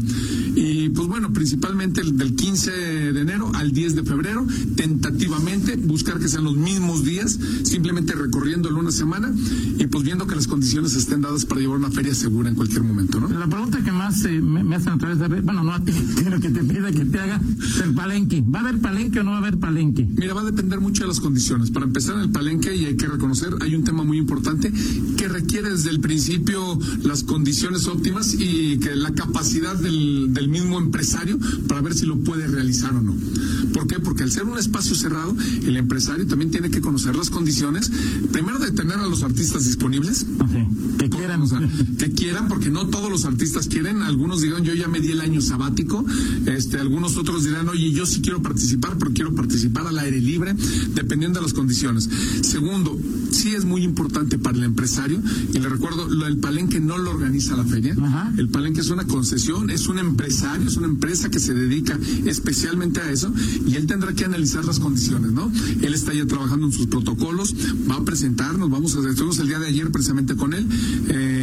Y 0.55 0.91
pues 0.91 1.08
bueno, 1.08 1.32
principalmente 1.32 2.02
el, 2.02 2.17
del 2.19 2.35
15 2.35 2.70
de 2.70 3.20
enero 3.20 3.50
al 3.55 3.73
10 3.73 3.96
de 3.96 4.03
febrero, 4.03 4.46
tentativamente 4.76 5.76
buscar 5.76 6.19
que 6.19 6.29
sean 6.29 6.44
los 6.44 6.56
mismos 6.56 7.05
días, 7.05 7.38
simplemente 7.62 8.14
recorriéndolo 8.14 8.79
una 8.79 8.93
semana 8.93 9.32
y 9.79 9.87
pues 9.87 10.05
viendo 10.05 10.26
que 10.26 10.35
las 10.35 10.46
condiciones 10.46 10.94
estén 10.94 11.23
dadas 11.23 11.46
para 11.46 11.61
llevar 11.61 11.79
una 11.79 11.91
feria 11.91 12.14
segura 12.14 12.50
en 12.50 12.55
cualquier 12.55 12.82
momento. 12.82 13.20
¿no? 13.20 13.29
La 13.29 13.46
pregunta 13.46 13.82
que 13.82 13.93
más 13.93 14.23
me, 14.25 14.62
me, 14.62 14.76
hacen 14.76 14.93
a 14.93 14.99
través 14.99 15.19
de, 15.19 15.29
bueno, 15.41 15.62
no 15.64 15.73
a 15.73 15.81
ti, 15.81 15.93
sino 16.19 16.38
que 16.41 16.50
te 16.50 16.62
pida 16.62 16.90
que 16.93 17.05
te 17.05 17.19
haga 17.19 17.41
el 17.85 17.95
palenque. 17.95 18.43
¿Va 18.43 18.61
a 18.61 18.63
haber 18.63 18.81
palenque 18.81 19.21
o 19.21 19.23
no 19.23 19.31
va 19.31 19.37
a 19.37 19.41
haber 19.41 19.59
palenque? 19.59 20.07
Mira, 20.17 20.35
va 20.35 20.43
a 20.43 20.45
depender 20.45 20.81
mucho 20.81 21.03
de 21.03 21.09
las 21.09 21.21
condiciones. 21.21 21.71
Para 21.71 21.87
empezar, 21.87 22.17
en 22.17 22.23
el 22.23 22.31
palenque, 22.31 22.75
y 22.75 22.87
hay 22.87 22.97
que 22.97 23.07
reconocer, 23.07 23.55
hay 23.61 23.75
un 23.75 23.85
tema 23.85 24.03
muy 24.05 24.19
importante 24.19 24.73
que 25.17 25.29
requiere 25.29 25.71
desde 25.71 25.91
el 25.91 26.01
principio 26.01 26.79
las 27.03 27.23
condiciones 27.23 27.87
óptimas 27.87 28.35
y 28.35 28.79
que 28.79 28.97
la 28.97 29.13
capacidad 29.13 29.77
del, 29.77 30.33
del 30.33 30.49
mismo 30.49 30.79
empresario 30.79 31.39
para 31.69 31.81
ver 31.81 31.95
si 31.95 32.07
lo 32.07 32.19
puede 32.19 32.47
realizar 32.47 32.95
o 32.95 33.03
no. 33.03 33.15
¿Por 33.73 33.87
qué? 33.87 33.99
Porque 33.99 34.23
al 34.23 34.31
ser 34.31 34.45
un 34.45 34.59
espacio 34.59 34.95
cerrado, 34.95 35.35
el 35.65 35.77
empresario 35.77 36.27
también 36.27 36.51
tiene 36.51 36.71
que 36.71 36.81
conocer 36.81 37.17
las 37.17 37.31
condiciones, 37.31 37.91
primero 38.33 38.59
de 38.59 38.71
tener 38.73 38.99
a 38.99 39.07
los 39.07 39.23
artistas 39.23 39.65
disponibles. 39.67 40.27
Okay. 40.39 40.67
Que 40.99 41.09
quieran. 41.09 41.43
O 41.43 41.47
sea, 41.47 41.61
que 41.99 42.11
quieran, 42.13 42.49
porque 42.49 42.71
no 42.71 42.89
todos 42.89 43.11
los 43.11 43.25
artistas 43.25 43.69
quieren. 43.69 44.03
Algunos 44.03 44.43
digan, 44.43 44.65
yo 44.65 44.75
ya 44.75 44.89
me 44.89 45.01
di 45.01 45.13
el 45.13 45.21
año 45.21 45.41
sabático. 45.41 46.05
Este, 46.47 46.79
algunos 46.81 47.17
otros 47.17 47.44
dirán, 47.44 47.69
oye, 47.69 47.93
yo 47.93 48.06
sí 48.06 48.21
quiero 48.21 48.43
participar, 48.43 48.97
pero 48.99 49.12
quiero 49.12 49.35
participar 49.35 49.87
al 49.87 49.99
aire 49.99 50.21
libre, 50.21 50.55
dependiendo 50.94 51.41
de 51.41 51.44
las 51.44 51.53
condiciones. 51.53 52.09
Segundo, 52.43 52.99
sí 53.31 53.55
es 53.55 53.65
muy 53.65 53.82
importante 53.85 54.38
para 54.38 54.56
el 54.56 54.65
empresario, 54.65 55.23
y 55.53 55.59
le 55.59 55.69
recuerdo, 55.69 56.09
el 56.27 56.38
palenque 56.38 56.81
no 56.81 56.99
lo 56.99 57.11
organiza 57.11 57.56
la 57.56 57.65
feria. 57.65 57.94
Ajá. 58.00 58.32
El 58.37 58.49
palenque 58.49 58.81
es 58.81 58.91
una 58.91 59.06
concesión, 59.06 59.71
es 59.71 59.88
un 59.88 59.99
empresario, 59.99 60.69
es 60.69 60.77
una 60.77 60.87
empresa 60.87 61.31
que 61.31 61.41
se 61.41 61.55
dedica 61.55 61.99
especialmente 62.27 63.00
a 63.00 63.11
eso, 63.11 63.32
y 63.67 63.77
él 63.77 63.87
tendrá 63.87 64.12
que 64.15 64.25
analizar 64.25 64.65
las 64.65 64.79
condiciones, 64.79 65.32
¿no? 65.32 65.50
Él 65.82 65.94
está 65.94 66.15
ya 66.15 66.27
trabajando 66.27 66.67
en 66.67 66.73
sus 66.73 66.87
protocolos, 66.87 67.55
va 67.91 67.97
a 67.97 68.05
presentarnos, 68.05 68.71
vamos 68.71 68.97
a 68.97 69.00
estuvimos 69.09 69.38
el 69.38 69.49
día 69.49 69.59
de 69.59 69.67
ayer 69.67 69.91
precisamente 69.91 70.37
con 70.37 70.55
él. 70.55 70.67
Eh, 71.08 71.40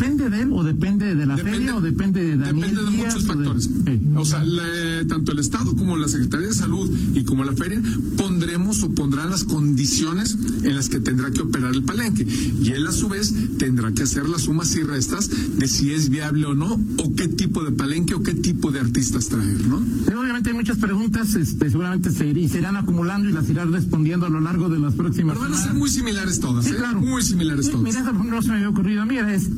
depende 0.00 0.30
de 0.30 0.42
él, 0.42 0.50
o 0.52 0.64
depende 0.64 1.14
de 1.14 1.26
la 1.26 1.36
Depende- 1.36 1.58
feria, 1.58 1.76
o 1.76 1.80
depende 1.80 2.22
de 2.24 2.36
Daniel 2.36 2.70
Depende 2.70 2.90
de 2.90 2.96
Díaz, 2.96 3.14
muchos 3.14 3.22
de- 3.22 3.34
factores. 3.34 3.64
Sí. 3.64 4.00
O 4.16 4.24
sea, 4.24 4.44
la- 4.44 5.06
tanto 5.08 5.32
el 5.32 5.38
Estado 5.38 5.76
como 5.76 5.96
la 5.96 6.08
Secretaría 6.08 6.48
de 6.48 6.54
Salud 6.54 6.90
y 7.14 7.24
como 7.24 7.44
la 7.44 7.52
feria 7.52 7.82
pondremos 8.16 8.82
o 8.82 8.90
pondrán 8.94 9.30
las 9.30 9.44
condiciones 9.44 10.36
en 10.62 10.74
las 10.74 10.88
que 10.88 11.00
tendrá 11.00 11.30
que 11.30 11.42
operar 11.42 11.74
el 11.74 11.82
palenque. 11.84 12.26
Y 12.62 12.70
él 12.70 12.86
a 12.86 12.92
su 12.92 13.08
vez 13.08 13.32
tendrá 13.58 13.92
que 13.92 14.02
hacer 14.04 14.28
las 14.28 14.42
sumas 14.42 14.74
y 14.76 14.82
restas 14.82 15.30
de 15.58 15.68
si 15.68 15.92
es 15.92 16.08
viable 16.08 16.46
o 16.46 16.54
no, 16.54 16.80
o 16.98 17.14
qué 17.14 17.28
tipo 17.28 17.62
de 17.62 17.72
palenque 17.72 18.14
o 18.14 18.22
qué 18.22 18.34
tipo 18.34 18.70
de 18.72 18.80
artistas 18.80 19.28
traer, 19.28 19.66
¿no? 19.66 19.80
Sí, 19.80 20.12
obviamente 20.14 20.50
hay 20.50 20.56
muchas 20.56 20.78
preguntas, 20.78 21.34
este, 21.34 21.68
seguramente 21.70 22.10
se, 22.10 22.26
ir- 22.32 22.48
se 22.48 22.58
irán 22.58 22.76
acumulando 22.76 23.28
y 23.28 23.32
las 23.32 23.48
irán 23.50 23.72
respondiendo 23.72 24.26
a 24.26 24.30
lo 24.30 24.40
largo 24.40 24.68
de 24.68 24.78
las 24.78 24.94
próximas 24.94 25.36
Pero 25.36 25.50
van 25.50 25.58
a 25.58 25.62
ser 25.62 25.74
muy 25.74 25.90
similares 25.90 26.40
todas, 26.40 26.64
Sí, 26.64 26.72
¿eh? 26.72 26.76
claro. 26.76 27.00
Muy 27.00 27.22
similares 27.22 27.66
Sí, 27.66 27.72
todas. 27.72 27.84
Mira, 27.84 28.00
eso 28.00 28.12
no 28.12 28.42
se 28.42 28.48
me 28.48 28.54
había 28.54 28.68
ocurrido. 28.70 29.04
Mira, 29.06 29.32
es 29.34 29.48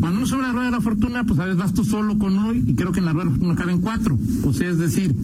cuando 0.00 0.18
uno 0.18 0.26
sube 0.26 0.42
la 0.42 0.52
rueda 0.52 0.66
de 0.66 0.70
la 0.72 0.80
fortuna, 0.80 1.24
pues 1.24 1.38
a 1.38 1.44
veces 1.44 1.58
vas 1.58 1.74
tú 1.74 1.84
solo 1.84 2.18
con 2.18 2.38
hoy 2.38 2.64
y 2.66 2.74
creo 2.74 2.92
que 2.92 3.00
en 3.00 3.06
la 3.06 3.12
rueda 3.12 3.26
de 3.26 3.30
la 3.30 3.36
fortuna 3.36 3.56
caben 3.56 3.80
cuatro. 3.80 4.18
O 4.44 4.52
sea, 4.52 4.68
es 4.68 4.78
decir, 4.78 5.14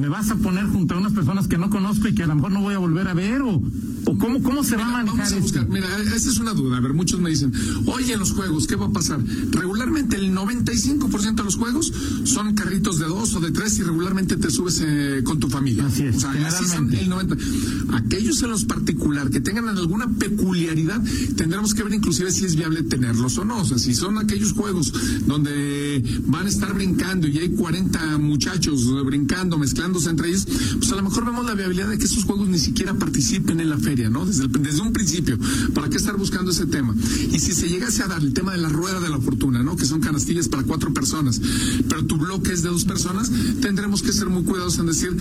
me 0.00 0.08
vas 0.08 0.30
a 0.30 0.36
poner 0.36 0.66
junto 0.66 0.94
a 0.94 0.98
unas 0.98 1.12
personas 1.12 1.48
que 1.48 1.58
no 1.58 1.70
conozco 1.70 2.08
y 2.08 2.14
que 2.14 2.24
a 2.24 2.26
lo 2.26 2.34
mejor 2.34 2.52
no 2.52 2.60
voy 2.60 2.74
a 2.74 2.78
volver 2.78 3.08
a 3.08 3.14
ver 3.14 3.42
o, 3.42 3.62
o 4.06 4.18
cómo, 4.18 4.42
cómo 4.42 4.64
se 4.64 4.76
va 4.76 4.86
a 4.86 5.04
manejar 5.04 5.32
esto? 5.32 5.66
Mira, 5.68 5.86
esa 6.14 6.28
es 6.28 6.38
una 6.38 6.52
duda. 6.52 6.78
A 6.78 6.80
ver, 6.80 6.92
muchos 6.92 7.20
me 7.20 7.30
dicen, 7.30 7.52
oye, 7.86 8.12
en 8.12 8.18
los 8.18 8.32
juegos, 8.32 8.66
¿qué 8.66 8.76
va 8.76 8.86
a 8.86 8.92
pasar? 8.92 9.20
Regularmente 9.50 10.16
el 10.16 10.32
95% 10.34 11.34
de 11.34 11.44
los 11.44 11.56
juegos 11.56 11.92
son 12.24 12.54
carritos 12.54 12.98
de 12.98 13.06
dos 13.06 13.34
o 13.34 13.40
de 13.40 13.50
tres 13.50 13.78
y 13.78 13.82
regularmente 13.82 14.36
te 14.36 14.50
subes 14.50 14.82
eh, 14.84 15.22
con 15.24 15.38
tu 15.38 15.48
familia. 15.48 15.86
Así 15.86 16.04
es, 16.04 16.16
o 16.16 16.20
sea, 16.20 16.46
así 16.46 16.64
son 16.66 16.92
el 16.92 17.08
90. 17.08 17.36
Aquellos 17.94 18.42
en 18.42 18.50
los 18.50 18.64
particular 18.64 19.30
que 19.30 19.40
tengan 19.40 19.68
alguna 19.68 20.08
peculiaridad, 20.18 21.00
tendremos 21.36 21.74
que 21.74 21.82
ver 21.82 21.94
inclusive 21.94 22.30
si 22.32 22.44
es 22.44 22.56
viable 22.56 22.82
tenerlos 22.82 23.38
o 23.38 23.44
no. 23.44 23.60
O 23.60 23.64
sea, 23.64 23.78
si 23.78 23.94
son 23.94 24.18
aquellos 24.18 24.52
juegos 24.52 24.92
donde 25.26 26.02
van 26.26 26.46
a 26.46 26.48
estar 26.48 26.74
brincando 26.74 27.28
y 27.28 27.38
hay 27.38 27.50
40 27.50 28.18
muchachos 28.18 29.04
brincando, 29.04 29.58
mezclándose 29.58 30.10
entre 30.10 30.28
ellos, 30.28 30.46
pues 30.78 30.90
a 30.92 30.96
lo 30.96 31.02
mejor 31.02 31.24
vemos 31.24 31.46
la 31.46 31.54
viabilidad 31.54 31.88
de 31.88 31.98
que 31.98 32.04
esos 32.04 32.24
juegos 32.24 32.48
ni 32.48 32.58
siquiera 32.58 32.94
participen 32.94 33.60
en 33.60 33.70
la 33.70 33.78
feria, 33.78 33.93
¿no? 33.94 34.26
Desde, 34.26 34.48
desde 34.48 34.80
un 34.80 34.92
principio. 34.92 35.38
¿Para 35.74 35.88
qué 35.88 35.96
estar 35.96 36.16
buscando 36.16 36.50
ese 36.50 36.66
tema? 36.66 36.94
Y 37.32 37.38
si 37.38 37.52
se 37.52 37.68
llegase 37.68 38.02
a 38.02 38.08
dar 38.08 38.22
el 38.22 38.32
tema 38.32 38.52
de 38.52 38.58
la 38.58 38.68
rueda 38.68 39.00
de 39.00 39.08
la 39.08 39.18
fortuna, 39.18 39.62
¿no? 39.62 39.76
Que 39.76 39.86
son 39.86 40.00
canastillas 40.00 40.48
para 40.48 40.62
cuatro 40.64 40.92
personas, 40.92 41.40
pero 41.88 42.04
tu 42.06 42.16
bloque 42.16 42.52
es 42.52 42.62
de 42.62 42.68
dos 42.68 42.84
personas, 42.84 43.30
tendremos 43.60 44.02
que 44.02 44.12
ser 44.12 44.28
muy 44.28 44.42
cuidadosos 44.42 44.80
en 44.80 44.86
decir 44.86 45.16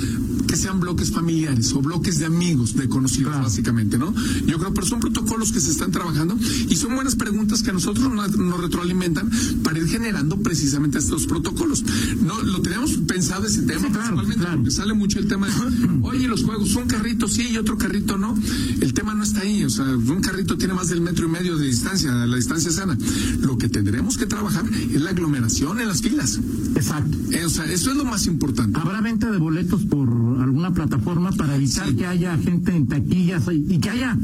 que 0.47 0.55
sean 0.55 0.79
bloques 0.79 1.11
familiares 1.11 1.73
o 1.73 1.81
bloques 1.81 2.19
de 2.19 2.25
amigos, 2.25 2.75
de 2.75 2.89
conocidos, 2.89 3.33
básicamente, 3.33 3.97
¿no? 3.97 4.13
Yo 4.45 4.57
creo, 4.57 4.73
pero 4.73 4.87
son 4.87 4.99
protocolos 4.99 5.51
que 5.51 5.59
se 5.59 5.71
están 5.71 5.91
trabajando 5.91 6.37
y 6.69 6.75
son 6.75 6.95
buenas 6.95 7.15
preguntas 7.15 7.61
que 7.61 7.69
a 7.69 7.73
nosotros 7.73 8.11
nos 8.11 8.61
retroalimentan 8.61 9.29
para 9.63 9.79
ir 9.79 9.87
generando 9.87 10.37
precisamente 10.37 10.97
estos 10.97 11.25
protocolos. 11.25 11.83
No, 12.21 12.41
lo 12.41 12.61
tenemos 12.61 12.91
pensado 13.07 13.45
ese 13.45 13.61
tema 13.63 13.89
principalmente 13.89 14.45
porque 14.53 14.71
sale 14.71 14.93
mucho 14.93 15.19
el 15.19 15.27
tema 15.27 15.47
de, 15.47 15.53
oye, 16.01 16.27
los 16.27 16.43
juegos, 16.43 16.75
un 16.75 16.87
carrito 16.87 17.27
sí 17.27 17.49
y 17.51 17.57
otro 17.57 17.77
carrito 17.77 18.17
no. 18.17 18.35
El 18.81 18.93
tema 18.93 19.13
no 19.13 19.23
está 19.23 19.41
ahí, 19.41 19.63
o 19.63 19.69
sea, 19.69 19.85
un 19.85 20.21
carrito 20.21 20.57
tiene 20.57 20.73
más 20.73 20.89
del 20.89 21.01
metro 21.01 21.25
y 21.25 21.29
medio 21.29 21.57
de 21.57 21.67
distancia, 21.67 22.11
la 22.11 22.35
distancia 22.35 22.71
sana. 22.71 22.97
Lo 23.39 23.57
que 23.57 23.69
tendremos 23.69 24.17
que 24.17 24.25
trabajar 24.25 24.65
es 24.71 25.01
la 25.01 25.11
aglomeración 25.11 25.79
en 25.79 25.87
las 25.87 26.01
filas. 26.01 26.39
Exacto. 26.75 27.17
Eh, 27.31 27.45
o 27.45 27.49
sea, 27.49 27.65
eso 27.65 27.91
es 27.91 27.97
lo 27.97 28.05
más 28.05 28.25
importante. 28.27 28.79
¿Habrá 28.79 29.01
venta 29.01 29.31
de 29.31 29.37
boletos 29.37 29.83
por 29.85 30.09
alguna 30.09 30.73
plataforma 30.73 31.31
para 31.31 31.55
evitar 31.55 31.93
que 31.95 32.05
haya 32.05 32.37
gente 32.37 32.75
en 32.75 32.87
taquillas 32.87 33.43
y, 33.51 33.79
que 33.79 33.89
haya 33.89 34.17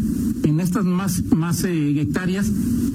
en 0.43 0.59
estas 0.59 0.85
más, 0.85 1.23
más 1.31 1.63
eh, 1.63 1.99
hectáreas 1.99 2.51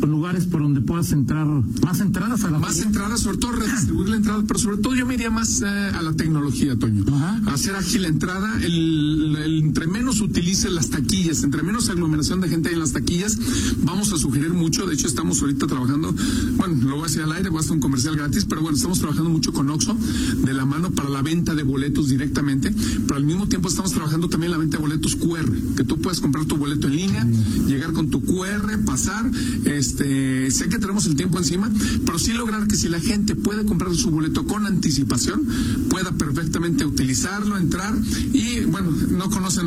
lugares 0.07 0.47
por 0.47 0.63
donde 0.63 0.81
puedas 0.81 1.13
entrar, 1.13 1.47
más 1.47 2.01
entradas 2.01 2.45
a 2.45 2.51
la 2.51 2.59
Más 2.59 2.79
entradas, 2.81 3.21
sobre 3.21 3.39
todo 3.39 3.53
redistribuir 3.53 4.09
la 4.09 4.17
entrada, 4.17 4.43
pero 4.47 4.59
sobre 4.59 4.79
todo 4.79 4.95
yo 4.95 5.07
me 5.07 5.15
iría 5.15 5.31
más 5.31 5.63
eh, 5.63 5.67
a 5.67 6.03
la 6.03 6.13
tecnología, 6.15 6.77
Toño. 6.77 7.05
Hacer 7.47 7.75
ágil 7.75 8.03
la 8.03 8.09
entrada, 8.09 8.61
el, 8.63 9.37
entre 9.63 9.87
menos 9.87 10.21
utilice 10.21 10.71
las 10.71 10.91
taquillas, 10.91 11.34
entre 11.43 11.62
menos 11.62 11.88
aglomeración 11.88 12.41
de 12.41 12.49
gente 12.49 12.73
en 12.73 12.79
las 12.79 12.93
taquillas, 12.93 13.38
vamos 13.83 14.12
a 14.12 14.19
sugerir 14.19 14.53
mucho, 14.53 14.87
de 14.87 14.95
hecho 14.95 15.07
estamos 15.07 15.41
ahorita 15.41 15.67
trabajando, 15.67 16.14
bueno, 16.57 16.88
lo 16.88 16.97
voy 16.97 17.05
a 17.05 17.07
hacer 17.07 17.23
al 17.23 17.33
aire, 17.33 17.49
voy 17.49 17.59
a 17.59 17.61
hacer 17.61 17.73
un 17.73 17.81
comercial 17.81 18.17
gratis, 18.17 18.45
pero 18.45 18.62
bueno, 18.62 18.76
estamos 18.76 18.99
trabajando 18.99 19.31
mucho 19.31 19.53
con 19.53 19.69
Oxxo 19.71 19.97
de 20.45 20.55
la 20.55 20.64
mano 20.64 20.91
para 20.91 21.09
la 21.09 21.23
venta 21.23 21.55
de 21.55 21.62
boletos 21.62 22.09
directamente, 22.09 22.75
pero 23.07 23.17
al 23.17 23.25
mismo 23.25 23.49
tiempo 23.49 23.69
estamos 23.69 23.93
trabajando 23.93 24.29
también 24.29 24.53
la 24.53 24.59
venta 24.59 24.76
de 24.76 24.83
boletos 24.83 25.17
QR, 25.17 25.50
que 25.76 25.85
tú 25.85 25.99
puedes 26.00 26.21
comprar 26.21 26.45
tu 26.45 26.57
boleto 26.57 26.87
en 26.87 26.97
línea, 26.97 27.26
llegar 27.67 27.93
con 27.93 28.11
tu 28.11 28.23
QR, 28.23 28.85
pasar, 28.85 29.31
este, 29.64 30.50
sé 30.50 30.69
que 30.69 30.79
tenemos 30.79 31.07
el 31.07 31.17
tiempo 31.17 31.38
encima, 31.38 31.71
pero 32.05 32.19
sí 32.19 32.33
lograr 32.33 32.67
que 32.69 32.76
si 32.76 32.88
la 32.88 33.00
gente 33.00 33.35
puede 33.35 33.64
comprar 33.64 33.95
su 33.95 34.11
boleto 34.11 34.47
con 34.47 34.67
anticipación, 34.67 35.47
pueda 35.88 36.12
perfectamente 36.12 36.85
utilizarlo, 36.85 37.57
entrar 37.57 37.95
y 38.33 38.61
bueno, 38.64 38.91
no 39.11 39.31
conocen, 39.31 39.67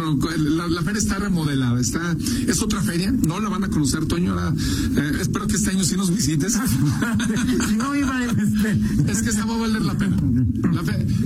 la, 0.57 0.81
feria 0.81 1.00
está 1.00 1.17
remodelada, 1.17 1.56
está, 1.79 2.15
es 2.47 2.61
otra 2.61 2.81
feria, 2.81 3.11
no 3.11 3.39
la 3.39 3.49
van 3.49 3.63
a 3.63 3.69
conocer, 3.69 4.05
Toño, 4.05 4.31
ahora, 4.31 4.53
eh, 4.95 5.11
espero 5.21 5.47
que 5.47 5.55
este 5.55 5.71
año 5.71 5.83
sí 5.83 5.95
nos 5.95 6.13
visites. 6.13 6.57
no 7.77 7.95
iba 7.95 8.25
este. 8.25 9.11
Es 9.11 9.21
que 9.21 9.29
esta 9.29 9.45
va 9.45 9.55
a 9.55 9.57
valer 9.57 9.81
la 9.81 9.97
pena. 9.97 10.17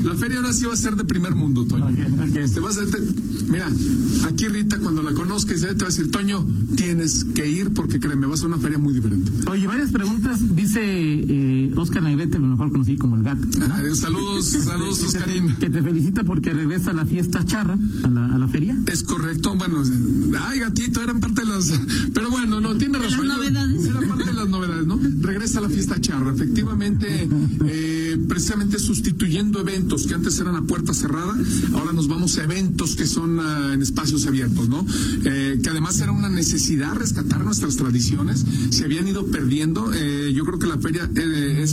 La, 0.03 0.15
feria 0.15 0.37
ahora 0.37 0.53
sí 0.53 0.65
va 0.65 0.73
a 0.73 0.77
ser 0.77 0.95
de 0.95 1.05
primer 1.05 1.35
mundo, 1.35 1.65
Toño. 1.65 1.89
Este, 2.35 2.59
vas 2.59 2.77
a, 2.77 2.81
mira, 3.47 3.69
aquí 4.27 4.47
Rita 4.47 4.79
cuando 4.79 5.03
la 5.03 5.13
conozcas, 5.13 5.61
te 5.61 5.67
va 5.67 5.73
a 5.73 5.85
decir, 5.85 6.11
Toño, 6.11 6.45
tienes 6.75 7.23
que 7.23 7.49
ir 7.49 7.73
porque 7.73 7.99
créeme, 7.99 8.27
va 8.27 8.33
a 8.33 8.37
ser 8.37 8.47
una 8.47 8.57
feria 8.57 8.77
muy 8.77 8.93
diferente. 8.93 9.31
Oye, 9.49 9.67
varias 9.67 9.91
preguntas. 9.91 10.55
Dice 10.55 10.81
eh, 10.83 11.73
Oscar 11.75 12.03
Negrete, 12.03 12.39
lo 12.39 12.47
mejor 12.47 12.71
conocí 12.71 12.97
como 12.97 13.15
el 13.15 13.23
gato. 13.23 13.47
Ah, 13.61 13.81
saludos, 13.93 14.45
saludos, 14.65 15.03
Oscarín. 15.03 15.55
Que 15.55 15.69
te 15.69 15.81
felicita 15.81 16.23
porque 16.23 16.53
regresa 16.53 16.91
a 16.91 16.93
la 16.93 17.05
fiesta 17.05 17.45
charra, 17.45 17.77
a 18.03 18.07
la, 18.07 18.25
a 18.27 18.37
la 18.37 18.47
feria. 18.47 18.77
Es 18.87 19.03
correcto. 19.03 19.55
Bueno, 19.55 19.83
ay, 20.39 20.59
gatito, 20.59 21.01
eran 21.01 21.19
parte 21.19 21.41
de 21.41 21.47
las. 21.47 21.71
Pero 22.13 22.29
bueno, 22.29 22.59
no, 22.59 22.75
tiene 22.77 22.99
razón. 22.99 23.27
Las 23.27 23.37
novedades. 23.37 23.85
Era 23.85 24.07
parte 24.07 24.25
de 24.25 24.33
las 24.33 24.49
novedades, 24.49 24.87
¿no? 24.87 24.99
Regresa 25.21 25.59
a 25.59 25.61
la 25.61 25.69
fiesta 25.69 25.99
charra. 25.99 26.33
Efectivamente, 26.33 27.29
eh, 27.65 28.17
precisamente 28.27 28.79
sustituyendo 28.79 29.59
eventos 29.59 30.07
que 30.07 30.13
antes 30.13 30.39
eran 30.39 30.55
a 30.55 30.61
puerta 30.63 30.93
cerrada, 30.93 31.35
ahora 31.73 31.93
nos 31.93 32.07
vamos 32.07 32.37
a 32.37 32.43
eventos 32.43 32.95
que 32.95 33.05
son 33.05 33.39
ah, 33.39 33.71
en 33.73 33.81
espacios 33.81 34.25
abiertos, 34.25 34.69
¿no? 34.69 34.85
Eh, 35.25 35.59
que 35.61 35.69
además 35.69 35.99
era 35.99 36.11
una 36.11 36.29
necesidad 36.29 36.95
rescatar 36.95 37.43
nuestras 37.43 37.75
tradiciones. 37.75 38.45
Se 38.69 38.85
habían 38.85 39.07
ido 39.07 39.25
perdiendo. 39.27 39.91
Eh, 39.93 40.31
yo 40.33 40.45
creo 40.45 40.59
que 40.59 40.67
la 40.67 40.77
feria 40.77 41.09
eh, 41.15 41.65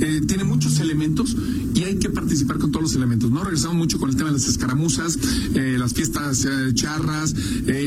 eh, 0.00 0.22
tiene 0.26 0.44
muchos 0.44 0.78
elementos 0.80 1.36
y 1.74 1.84
hay 1.84 1.96
que 1.96 2.10
participar 2.10 2.58
con 2.58 2.70
todos 2.70 2.82
los 2.82 2.94
elementos. 2.94 3.30
No 3.30 3.44
regresamos 3.44 3.76
mucho 3.76 3.98
con 3.98 4.10
el 4.10 4.16
tema 4.16 4.30
de 4.30 4.34
las 4.34 4.48
escaramuzas, 4.48 5.18
las 5.54 5.92
fiestas 5.94 6.46
charras. 6.74 7.34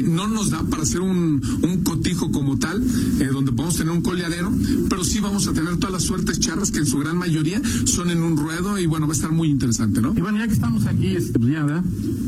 No 0.04 0.28
nos 0.28 0.50
da 0.50 0.64
para 0.64 0.84
hacer 0.84 1.02
un, 1.02 1.42
cotijo 1.84 2.32
como 2.32 2.58
tal, 2.58 2.84
donde 3.32 3.52
podemos 3.52 3.76
tener 3.76 3.94
un 3.94 4.02
coleadero, 4.02 4.52
pero 4.90 5.04
sí 5.04 5.20
vamos 5.20 5.48
a 5.48 5.54
tener 5.54 5.78
todas 5.78 5.94
las 5.94 6.04
suertes 6.04 6.40
charras 6.40 6.72
que 6.72 6.80
en 6.80 6.86
su 6.86 7.00
gran 7.00 7.18
mayoría 7.18 7.62
son 7.86 8.10
en 8.10 8.22
un 8.22 8.38
ruedo 8.38 8.78
y 8.78 8.86
bueno, 8.86 9.08
va 9.08 9.14
a 9.14 9.16
estar 9.16 9.32
muy 9.32 9.50
interesante, 9.50 10.02
¿no? 10.02 10.14
Y 10.16 10.22
bueno, 10.22 10.38
ya 10.38 10.48
que 10.48 10.54
estamos 10.54 10.86
aquí, 10.86 11.16
este, 11.16 11.40
pues 11.40 11.54
ya, 11.54 11.64
¿verdad? 11.64 11.84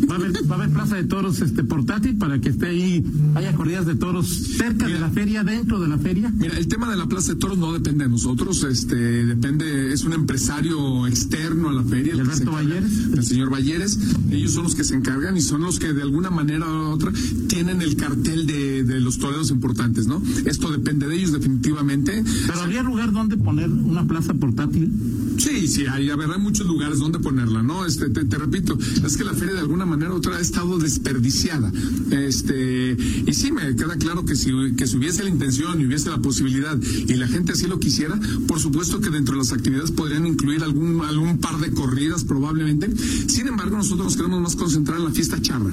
Va 0.09 0.15
a 0.15 0.17
haber, 0.17 0.51
va 0.51 0.55
a 0.55 0.59
haber 0.59 0.73
plaza 0.73 0.95
de 0.95 1.03
toros 1.03 1.41
este 1.41 1.63
portátil 1.63 2.17
para 2.17 2.39
que 2.39 2.49
esté 2.49 2.67
ahí, 2.67 3.03
haya 3.35 3.53
corridas 3.55 3.85
de 3.85 3.95
toros 3.95 4.27
cerca 4.27 4.87
de 4.87 4.99
la 4.99 5.09
feria, 5.09 5.43
dentro 5.43 5.79
de 5.79 5.87
la 5.87 5.97
feria. 5.97 6.31
Mira, 6.37 6.57
el 6.57 6.67
tema 6.67 6.89
de 6.89 6.97
la 6.97 7.07
Plaza 7.07 7.33
de 7.33 7.39
Toros 7.39 7.57
no 7.57 7.73
depende 7.73 8.05
de 8.05 8.09
nosotros, 8.09 8.63
este, 8.63 8.95
depende, 9.25 9.93
es 9.93 10.03
un 10.03 10.13
empresario 10.13 11.07
externo 11.07 11.69
a 11.69 11.73
la 11.73 11.83
feria. 11.83 12.13
¿El 12.13 12.21
Alberto 12.21 12.57
El 12.59 13.23
señor 13.23 13.51
Valleres. 13.51 13.99
Ellos 14.29 14.51
son 14.51 14.63
los 14.63 14.75
que 14.75 14.83
se 14.83 14.95
encargan 14.95 15.37
y 15.37 15.41
son 15.41 15.61
los 15.61 15.79
que 15.79 15.93
de 15.93 16.01
alguna 16.01 16.29
manera 16.29 16.65
u 16.65 16.91
otra 16.91 17.11
tienen 17.51 17.81
el 17.81 17.97
cartel 17.97 18.47
de, 18.47 18.85
de 18.85 19.01
los 19.01 19.17
toreros 19.17 19.51
importantes, 19.51 20.07
¿no? 20.07 20.23
Esto 20.45 20.71
depende 20.71 21.05
de 21.09 21.17
ellos 21.17 21.33
definitivamente. 21.33 22.23
Pero 22.47 22.61
habría 22.61 22.81
lugar 22.81 23.11
donde 23.11 23.35
poner 23.35 23.69
una 23.69 24.07
plaza 24.07 24.33
portátil. 24.33 24.89
Sí, 25.37 25.67
sí, 25.67 25.85
hay, 25.85 26.09
habrá 26.09 26.37
muchos 26.37 26.65
lugares 26.65 26.99
donde 26.99 27.19
ponerla, 27.19 27.61
¿no? 27.61 27.85
Este, 27.85 28.09
te, 28.09 28.37
repito, 28.37 28.77
es 29.05 29.17
que 29.17 29.25
la 29.25 29.33
feria 29.33 29.55
de 29.55 29.59
alguna 29.59 29.85
manera 29.85 30.13
otra 30.13 30.37
ha 30.37 30.39
estado 30.39 30.77
desperdiciada. 30.77 31.73
Este, 32.11 32.95
y 33.25 33.33
sí, 33.33 33.51
me 33.51 33.75
queda 33.75 33.97
claro 33.97 34.23
que 34.23 34.37
si, 34.37 34.51
que 34.77 34.87
si 34.87 34.95
hubiese 34.95 35.23
la 35.23 35.29
intención 35.29 35.81
y 35.81 35.87
hubiese 35.87 36.09
la 36.09 36.19
posibilidad 36.19 36.79
y 36.81 37.13
la 37.15 37.27
gente 37.27 37.51
así 37.51 37.67
lo 37.67 37.79
quisiera, 37.79 38.17
por 38.47 38.59
supuesto 38.59 39.01
que 39.01 39.09
dentro 39.09 39.33
de 39.33 39.39
las 39.39 39.51
actividades 39.51 39.91
podrían 39.91 40.25
incluir 40.25 40.63
algún, 40.63 41.01
algún 41.01 41.37
par 41.39 41.57
de 41.59 41.71
corridas 41.71 42.23
probablemente. 42.23 42.89
Sin 43.27 43.47
embargo, 43.47 43.75
nosotros 43.75 44.05
nos 44.05 44.15
queremos 44.15 44.41
más 44.41 44.55
concentrar 44.55 44.99
en 44.99 45.05
la 45.05 45.11
fiesta 45.11 45.41
charra. 45.41 45.71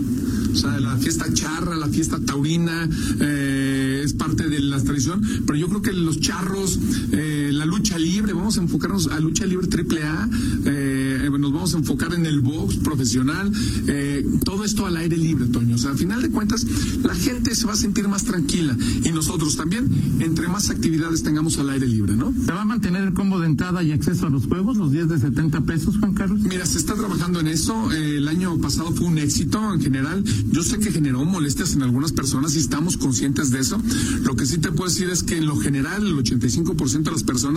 O 0.53 0.57
sea, 0.57 0.81
la 0.81 0.97
fiesta 0.97 1.33
charra, 1.33 1.68
la 1.77 1.89
fiesta 1.89 2.19
taurina, 2.25 2.89
eh, 3.21 4.03
es 4.05 4.13
parte 4.15 4.49
de 4.49 4.61
la 4.61 4.83
tradición, 4.83 5.23
pero 5.47 5.59
yo 5.59 5.69
creo 5.69 5.83
que 5.83 5.93
los 5.93 6.21
charros, 6.21 6.79
eh, 7.13 7.48
la 7.59 7.67
lucha 7.67 7.99
libre, 7.99 8.33
vamos 8.33 8.59
a 8.59 8.63
enfocarnos 8.63 9.09
a 9.09 9.21
lucha 9.21 9.45
libre 9.47 9.67
triple 9.67 10.03
A, 10.05 10.29
eh, 10.65 11.29
nos 11.39 11.53
vamos 11.53 11.75
a 11.75 11.79
enfocar 11.79 12.15
en 12.15 12.27
el 12.27 12.41
box 12.41 12.77
profesional, 12.77 13.53
todo 14.45 14.65
esto 14.65 14.87
al 14.87 14.97
aire 14.97 15.17
libre, 15.17 15.47
Toño. 15.47 15.77
O 15.77 15.79
sea, 15.79 15.93
al 15.93 15.99
final 15.99 16.21
de 16.21 16.31
cuentas, 16.31 16.67
la 17.03 17.15
gente 17.15 17.55
se 17.55 17.67
va 17.67 17.75
a 17.75 17.77
sentir 17.77 18.09
más 18.09 18.25
tranquila 18.25 18.77
y 19.05 19.11
nosotros 19.11 19.57
también, 19.57 19.89
entre 20.21 20.49
más 20.49 20.71
actividades 20.71 21.23
tengamos 21.23 21.59
al 21.59 21.71
aire 21.71 21.87
libre, 21.87 22.17
¿no? 22.17 22.33
¿Se 22.33 22.53
va 22.53 22.63
a 22.63 22.65
mantener 22.65 23.03
el 23.03 23.15
combo 23.15 23.39
de 23.39 23.47
entrada 23.47 23.83
y 23.83 23.93
acceso 23.93 24.27
a 24.27 24.31
los 24.31 24.47
juegos, 24.47 24.77
los 24.77 24.91
10 24.91 25.09
de 25.09 25.19
70 25.19 25.61
pesos, 25.63 25.97
Juan 25.99 26.15
Carlos? 26.15 26.41
Mira, 26.41 26.67
se 26.67 26.79
está 26.79 26.95
trabajando 26.95 27.41
en 27.41 27.49
eso. 27.49 27.91
el 27.93 28.27
año 28.29 28.59
pasado 28.59 28.93
fue 28.93 29.07
un 29.07 29.19
éxito 29.19 29.73
en 29.73 29.81
general. 29.81 30.25
Yo 30.51 30.63
sé 30.63 30.79
que 30.79 30.91
generó 30.91 31.25
molestias 31.25 31.75
en 31.75 31.83
algunas 31.83 32.13
personas 32.13 32.55
y 32.57 32.59
estamos 32.59 32.97
conscientes 32.97 33.51
de 33.51 33.61
eso, 33.61 33.81
Lo 34.23 34.37
que 34.37 34.47
sí 34.47 34.59
te 34.59 34.71
puedo 34.71 34.89
decir 34.89 35.11
es 35.11 35.23
que 35.23 35.39
en 35.39 35.47
lo 35.47 35.57
general 35.57 36.07
el 36.07 36.17
85% 36.17 37.03
de 37.03 37.11
las 37.11 37.23
personas 37.23 37.48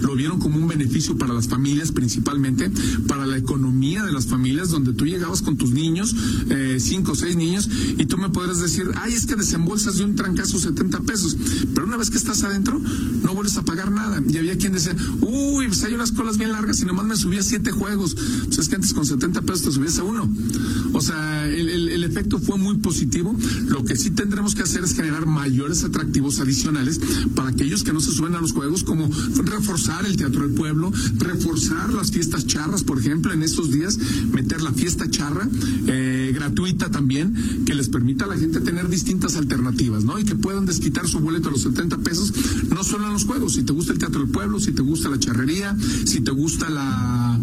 lo 0.00 0.14
vieron 0.14 0.38
como 0.38 0.56
un 0.56 0.68
beneficio 0.68 1.16
para 1.16 1.32
las 1.32 1.48
familias 1.48 1.92
principalmente, 1.92 2.70
para 3.06 3.26
la 3.26 3.36
economía 3.36 4.04
de 4.04 4.12
las 4.12 4.26
familias, 4.26 4.70
donde 4.70 4.92
tú 4.92 5.06
llegabas 5.06 5.42
con 5.42 5.56
tus 5.56 5.70
niños, 5.70 6.14
eh, 6.48 6.78
cinco 6.80 7.12
o 7.12 7.14
seis 7.14 7.36
niños, 7.36 7.68
y 7.98 8.06
tú 8.06 8.18
me 8.18 8.30
podrás 8.30 8.60
decir, 8.60 8.90
ay, 8.96 9.14
es 9.14 9.26
que 9.26 9.36
desembolsas 9.36 9.98
de 9.98 10.04
un 10.04 10.14
trancazo 10.14 10.58
70 10.58 11.00
pesos, 11.00 11.36
pero 11.74 11.86
una 11.86 11.96
vez 11.96 12.10
que 12.10 12.16
estás 12.16 12.42
adentro, 12.42 12.78
no 12.78 13.34
vuelves 13.34 13.56
a 13.56 13.62
pagar 13.62 13.90
nada. 13.90 14.22
Y 14.26 14.36
había 14.36 14.56
quien 14.56 14.72
decía, 14.72 14.94
uy, 15.20 15.66
pues 15.66 15.82
hay 15.84 15.94
unas 15.94 16.12
colas 16.12 16.38
bien 16.38 16.52
largas 16.52 16.80
y 16.80 16.84
nomás 16.84 17.06
me 17.06 17.16
subía 17.16 17.42
siete 17.42 17.70
juegos. 17.70 18.16
Pues 18.46 18.58
es 18.58 18.68
que 18.68 18.76
antes 18.76 18.94
con 18.94 19.06
70 19.06 19.42
pesos 19.42 19.62
te 19.62 19.72
subías 19.72 19.98
a 19.98 20.04
uno. 20.04 20.28
O 20.92 21.00
sea, 21.00 21.48
el, 21.48 21.68
el 21.68 21.89
efecto 22.10 22.38
fue 22.38 22.58
muy 22.58 22.76
positivo. 22.78 23.36
Lo 23.66 23.84
que 23.84 23.96
sí 23.96 24.10
tendremos 24.10 24.54
que 24.54 24.62
hacer 24.62 24.84
es 24.84 24.94
generar 24.94 25.26
mayores 25.26 25.84
atractivos 25.84 26.40
adicionales 26.40 27.00
para 27.34 27.50
aquellos 27.50 27.84
que 27.84 27.92
no 27.92 28.00
se 28.00 28.12
suben 28.12 28.34
a 28.34 28.40
los 28.40 28.52
juegos, 28.52 28.84
como 28.84 29.08
reforzar 29.44 30.04
el 30.06 30.16
Teatro 30.16 30.42
del 30.42 30.52
Pueblo, 30.52 30.92
reforzar 31.18 31.92
las 31.92 32.10
fiestas 32.10 32.46
charras, 32.46 32.82
por 32.82 32.98
ejemplo, 32.98 33.32
en 33.32 33.42
estos 33.42 33.70
días, 33.70 33.98
meter 34.32 34.62
la 34.62 34.72
fiesta 34.72 35.08
charra 35.08 35.48
eh, 35.86 36.32
gratuita 36.34 36.90
también, 36.90 37.64
que 37.64 37.74
les 37.74 37.88
permita 37.88 38.24
a 38.24 38.28
la 38.28 38.36
gente 38.36 38.60
tener 38.60 38.88
distintas 38.88 39.36
alternativas, 39.36 40.04
¿no? 40.04 40.18
Y 40.18 40.24
que 40.24 40.34
puedan 40.34 40.66
desquitar 40.66 41.06
su 41.08 41.20
boleto 41.20 41.48
a 41.48 41.52
los 41.52 41.62
70 41.62 41.98
pesos, 41.98 42.32
no 42.74 42.82
solo 42.82 43.06
en 43.06 43.12
los 43.12 43.24
juegos, 43.24 43.54
si 43.54 43.62
te 43.62 43.72
gusta 43.72 43.92
el 43.92 43.98
Teatro 43.98 44.20
del 44.20 44.30
Pueblo, 44.30 44.58
si 44.58 44.72
te 44.72 44.82
gusta 44.82 45.08
la 45.08 45.18
charrería, 45.18 45.76
si 46.04 46.20
te 46.20 46.30
gusta 46.30 46.68
la, 46.68 47.38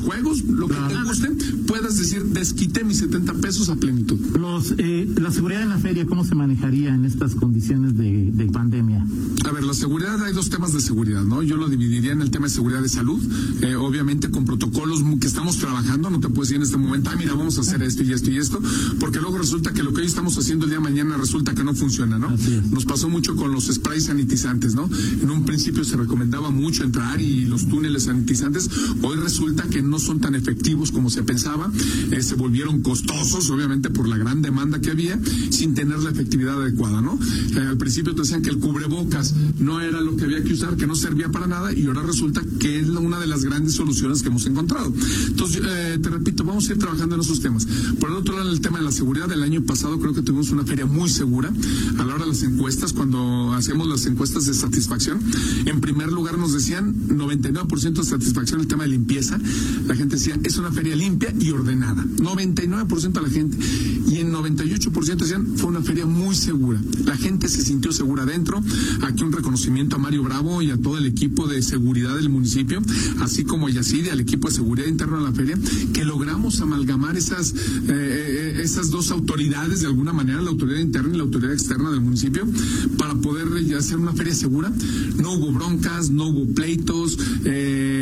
los 0.00 0.06
juegos, 0.06 0.44
lo 0.44 0.68
que 0.68 0.74
te 0.74 1.02
guste, 1.02 1.28
puedas 1.66 1.98
decir, 1.98 2.24
desquité 2.24 2.84
mis 2.84 2.98
70 2.98 3.34
pesos 3.34 3.68
a 3.68 3.76
plenitud. 3.76 4.18
Los, 4.38 4.74
eh, 4.78 5.08
la 5.20 5.30
seguridad 5.30 5.62
en 5.62 5.68
la 5.68 5.78
feria, 5.78 6.06
¿cómo 6.06 6.24
se 6.24 6.34
manejaría 6.34 6.94
en 6.94 7.04
estas 7.04 7.34
condiciones 7.34 7.96
de, 7.96 8.30
de 8.32 8.46
pandemia? 8.46 9.04
A 9.44 9.52
ver, 9.52 9.64
la 9.64 9.74
seguridad, 9.74 10.22
hay 10.22 10.32
dos 10.32 10.50
temas 10.50 10.72
de 10.72 10.80
seguridad, 10.80 11.24
¿no? 11.24 11.42
Yo 11.42 11.56
lo 11.56 11.68
dividiría 11.68 12.12
en 12.12 12.22
el 12.22 12.30
tema 12.30 12.46
de 12.46 12.52
seguridad 12.52 12.82
de 12.82 12.88
salud, 12.88 13.20
eh, 13.62 13.74
obviamente 13.76 14.30
con 14.30 14.44
protocolos 14.44 15.02
que 15.20 15.26
estamos 15.26 15.56
trabajando, 15.56 16.10
no 16.10 16.20
te 16.20 16.28
puedes 16.28 16.48
decir 16.48 16.56
en 16.56 16.62
este 16.62 16.76
momento, 16.76 17.10
ah, 17.12 17.16
mira, 17.16 17.34
vamos 17.34 17.58
a 17.58 17.60
hacer 17.62 17.82
esto 17.82 18.02
y 18.02 18.12
esto 18.12 18.30
y 18.30 18.38
esto, 18.38 18.60
porque 18.98 19.20
luego 19.20 19.38
resulta 19.38 19.72
que 19.72 19.82
lo 19.82 19.92
que 19.92 20.02
hoy 20.02 20.06
estamos 20.06 20.36
haciendo 20.38 20.64
el 20.64 20.70
día 20.70 20.78
de 20.78 20.84
mañana 20.84 21.16
resulta 21.16 21.54
que 21.54 21.64
no 21.64 21.74
funciona, 21.74 22.18
¿no? 22.18 22.34
Nos 22.70 22.84
pasó 22.84 23.08
mucho 23.08 23.36
con 23.36 23.52
los 23.52 23.66
sprays 23.66 24.04
sanitizantes, 24.04 24.74
¿no? 24.74 24.88
En 25.22 25.30
un 25.30 25.44
principio 25.44 25.84
se 25.84 25.96
recomendaba 25.96 26.50
mucho 26.50 26.84
entrar 26.84 27.20
y 27.20 27.44
los 27.44 27.68
túneles 27.68 28.04
sanitizantes, 28.04 28.70
hoy 29.02 29.16
resulta 29.16 29.64
que 29.64 29.82
no 29.82 29.89
son 29.98 30.20
tan 30.20 30.34
efectivos 30.34 30.92
como 30.92 31.10
se 31.10 31.22
pensaba, 31.22 31.70
eh, 32.10 32.22
se 32.22 32.34
volvieron 32.34 32.82
costosos, 32.82 33.50
obviamente 33.50 33.90
por 33.90 34.08
la 34.08 34.16
gran 34.16 34.42
demanda 34.42 34.80
que 34.80 34.90
había, 34.90 35.18
sin 35.50 35.74
tener 35.74 35.98
la 36.00 36.10
efectividad 36.10 36.60
adecuada, 36.60 37.00
¿no? 37.00 37.18
Eh, 37.54 37.60
al 37.60 37.78
principio 37.78 38.14
te 38.14 38.22
decían 38.22 38.42
que 38.42 38.50
el 38.50 38.58
cubrebocas 38.58 39.34
no 39.58 39.80
era 39.80 40.00
lo 40.00 40.16
que 40.16 40.24
había 40.24 40.42
que 40.42 40.52
usar, 40.52 40.76
que 40.76 40.86
no 40.86 40.94
servía 40.94 41.30
para 41.30 41.46
nada, 41.46 41.72
y 41.72 41.86
ahora 41.86 42.02
resulta 42.02 42.42
que 42.58 42.78
es 42.78 42.88
una 42.88 43.18
de 43.18 43.26
las 43.26 43.44
grandes 43.44 43.74
soluciones 43.74 44.22
que 44.22 44.28
hemos 44.28 44.46
encontrado. 44.46 44.92
Entonces, 45.26 45.62
eh, 45.64 45.98
te 46.02 46.08
repito, 46.08 46.44
vamos 46.44 46.68
a 46.68 46.72
ir 46.72 46.78
trabajando 46.78 47.14
en 47.14 47.20
esos 47.22 47.40
temas. 47.40 47.66
Por 47.98 48.10
el 48.10 48.16
otro 48.16 48.36
lado, 48.36 48.50
el 48.50 48.60
tema 48.60 48.78
de 48.78 48.84
la 48.84 48.92
seguridad 48.92 49.28
del 49.28 49.42
año 49.42 49.62
pasado, 49.62 49.98
creo 49.98 50.14
que 50.14 50.22
tuvimos 50.22 50.50
una 50.50 50.64
feria 50.64 50.86
muy 50.86 51.08
segura. 51.08 51.52
A 51.98 52.04
la 52.04 52.14
hora 52.14 52.24
de 52.24 52.30
las 52.30 52.42
encuestas, 52.42 52.92
cuando 52.92 53.52
hacemos 53.54 53.86
las 53.88 54.06
encuestas 54.06 54.46
de 54.46 54.54
satisfacción, 54.54 55.20
en 55.66 55.80
primer 55.80 56.12
lugar 56.12 56.38
nos 56.38 56.52
decían 56.52 56.94
99% 57.08 57.92
de 57.92 58.04
satisfacción 58.04 58.60
el 58.60 58.66
tema 58.66 58.84
de 58.84 58.90
limpieza. 58.90 59.38
La 59.86 59.94
gente 59.94 60.16
decía, 60.16 60.38
es 60.42 60.56
una 60.58 60.70
feria 60.72 60.96
limpia 60.96 61.32
y 61.38 61.50
ordenada. 61.50 62.04
99% 62.04 63.12
de 63.12 63.22
la 63.22 63.28
gente. 63.28 63.56
Y 64.08 64.18
en 64.18 64.32
98% 64.32 65.16
decían, 65.16 65.56
fue 65.56 65.68
una 65.70 65.82
feria 65.82 66.06
muy 66.06 66.34
segura. 66.34 66.80
La 67.04 67.16
gente 67.16 67.48
se 67.48 67.62
sintió 67.62 67.92
segura 67.92 68.24
dentro. 68.24 68.62
Aquí 69.02 69.22
un 69.22 69.32
reconocimiento 69.32 69.96
a 69.96 69.98
Mario 69.98 70.24
Bravo 70.24 70.62
y 70.62 70.70
a 70.70 70.76
todo 70.76 70.98
el 70.98 71.06
equipo 71.06 71.46
de 71.46 71.62
seguridad 71.62 72.16
del 72.16 72.28
municipio, 72.28 72.82
así 73.20 73.44
como 73.44 73.66
a 73.66 73.70
Yacide, 73.70 74.10
al 74.10 74.20
equipo 74.20 74.48
de 74.48 74.54
seguridad 74.54 74.86
interna 74.86 75.18
de 75.18 75.24
la 75.24 75.32
feria, 75.32 75.58
que 75.92 76.04
logramos 76.04 76.60
amalgamar 76.60 77.16
esas, 77.16 77.52
eh, 77.52 77.56
eh, 77.88 78.60
esas 78.62 78.90
dos 78.90 79.10
autoridades 79.10 79.80
de 79.80 79.86
alguna 79.86 80.12
manera, 80.12 80.40
la 80.40 80.50
autoridad 80.50 80.80
interna 80.80 81.14
y 81.14 81.16
la 81.16 81.24
autoridad 81.24 81.52
externa 81.52 81.90
del 81.90 82.00
municipio, 82.00 82.46
para 82.98 83.14
poder 83.14 83.48
hacer 83.76 83.98
una 83.98 84.12
feria 84.12 84.34
segura. 84.34 84.72
No 85.16 85.32
hubo 85.32 85.52
broncas, 85.52 86.10
no 86.10 86.28
hubo 86.28 86.52
pleitos, 86.54 87.18
eh, 87.44 87.99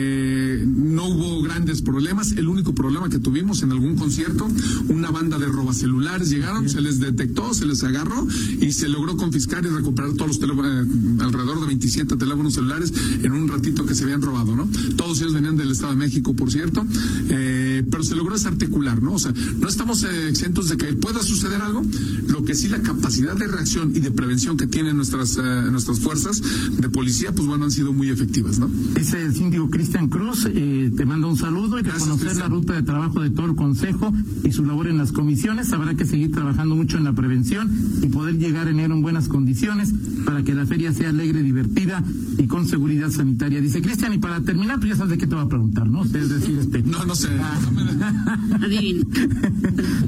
no 0.98 1.06
hubo 1.06 1.40
grandes 1.42 1.80
problemas. 1.80 2.32
El 2.32 2.48
único 2.48 2.74
problema 2.74 3.08
que 3.08 3.20
tuvimos 3.20 3.62
en 3.62 3.70
algún 3.70 3.94
concierto, 3.94 4.48
una 4.88 5.12
banda 5.12 5.38
de 5.38 5.46
robacelulares 5.46 6.28
llegaron, 6.28 6.68
se 6.68 6.80
les 6.80 6.98
detectó, 6.98 7.54
se 7.54 7.66
les 7.66 7.84
agarró 7.84 8.26
y 8.60 8.72
se 8.72 8.88
logró 8.88 9.16
confiscar 9.16 9.64
y 9.64 9.68
recuperar 9.68 10.14
todos 10.14 10.26
los 10.26 10.40
teléfonos, 10.40 10.88
alrededor 11.20 11.60
de 11.60 11.66
27 11.68 12.16
teléfonos 12.16 12.54
celulares 12.54 12.92
en 13.22 13.30
un 13.30 13.46
ratito 13.46 13.86
que 13.86 13.94
se 13.94 14.02
habían 14.02 14.22
robado, 14.22 14.56
¿no? 14.56 14.68
Todos 14.96 15.20
ellos 15.20 15.34
venían 15.34 15.56
del 15.56 15.70
Estado 15.70 15.92
de 15.92 15.98
México, 15.98 16.34
por 16.34 16.50
cierto, 16.50 16.84
eh, 17.28 17.84
pero 17.88 18.02
se 18.02 18.16
logró 18.16 18.34
desarticular, 18.34 19.00
¿no? 19.00 19.12
O 19.12 19.18
sea, 19.20 19.32
no 19.56 19.68
estamos 19.68 20.02
eh, 20.02 20.28
exentos 20.28 20.68
de 20.68 20.78
que 20.78 20.94
pueda 20.94 21.22
suceder 21.22 21.62
algo, 21.62 21.84
lo 22.26 22.42
que 22.42 22.56
sí 22.56 22.66
la 22.66 22.82
capacidad 22.82 23.36
de 23.36 23.46
reacción 23.46 23.92
y 23.94 24.00
de 24.00 24.10
prevención 24.10 24.56
que 24.56 24.66
tienen 24.66 24.96
nuestras, 24.96 25.36
eh, 25.36 25.70
nuestras 25.70 26.00
fuerzas 26.00 26.42
de 26.76 26.88
policía, 26.88 27.32
pues 27.32 27.46
bueno, 27.46 27.66
han 27.66 27.70
sido 27.70 27.92
muy 27.92 28.10
efectivas, 28.10 28.58
¿no? 28.58 28.68
Dice 28.96 29.22
el 29.22 29.32
síndico 29.32 29.70
Cristian 29.70 30.08
Cruz, 30.08 30.48
te 30.90 31.04
mando 31.04 31.28
un 31.28 31.36
saludo 31.36 31.78
y 31.78 31.82
reconocer 31.82 32.36
la 32.36 32.48
ruta 32.48 32.74
de 32.74 32.82
trabajo 32.82 33.20
de 33.20 33.30
todo 33.30 33.46
el 33.46 33.54
Consejo 33.54 34.12
y 34.44 34.52
su 34.52 34.64
labor 34.64 34.88
en 34.88 34.98
las 34.98 35.12
comisiones. 35.12 35.72
Habrá 35.72 35.94
que 35.94 36.06
seguir 36.06 36.32
trabajando 36.32 36.76
mucho 36.76 36.98
en 36.98 37.04
la 37.04 37.12
prevención 37.12 37.70
y 38.02 38.08
poder 38.08 38.38
llegar 38.38 38.68
enero 38.68 38.94
en 38.94 39.02
buenas 39.02 39.28
condiciones 39.28 39.92
para 40.24 40.42
que 40.42 40.54
la 40.54 40.66
feria 40.66 40.92
sea 40.92 41.10
alegre, 41.10 41.42
divertida 41.42 42.02
y 42.38 42.46
con 42.46 42.66
seguridad 42.66 43.10
sanitaria. 43.10 43.60
Dice 43.60 43.82
Cristian, 43.82 44.12
y 44.14 44.18
para 44.18 44.40
terminar, 44.40 44.78
pues 44.78 44.90
ya 44.90 44.96
sabes 44.96 45.10
de 45.10 45.18
qué 45.18 45.26
te 45.26 45.34
va 45.34 45.42
a 45.42 45.48
preguntar, 45.48 45.88
¿no? 45.88 46.04
es 46.04 46.12
decir, 46.12 46.58
este... 46.58 46.82
No, 46.88 47.04
no 47.04 47.14
sé. 47.14 47.28
Adivino. 48.62 49.04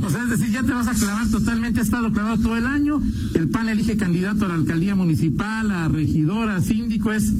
o 0.03 0.11
sea, 0.11 0.23
es 0.25 0.31
decir, 0.31 0.51
ya 0.51 0.63
te 0.63 0.73
vas 0.73 0.89
a 0.89 0.95
clavar 0.95 1.29
totalmente, 1.29 1.81
ha 1.81 1.83
estado 1.83 2.13
clavado 2.13 2.39
todo 2.39 2.57
el 2.57 2.67
año. 2.67 3.01
El 3.35 3.49
PAN 3.49 3.69
elige 3.69 3.97
candidato 3.97 4.47
a 4.47 4.49
la 4.49 4.55
alcaldía 4.55 4.95
municipal, 4.95 5.71
a 5.71 5.89
regidora, 5.89 6.57
a 6.57 6.61
síndico, 6.61 7.13
es 7.13 7.33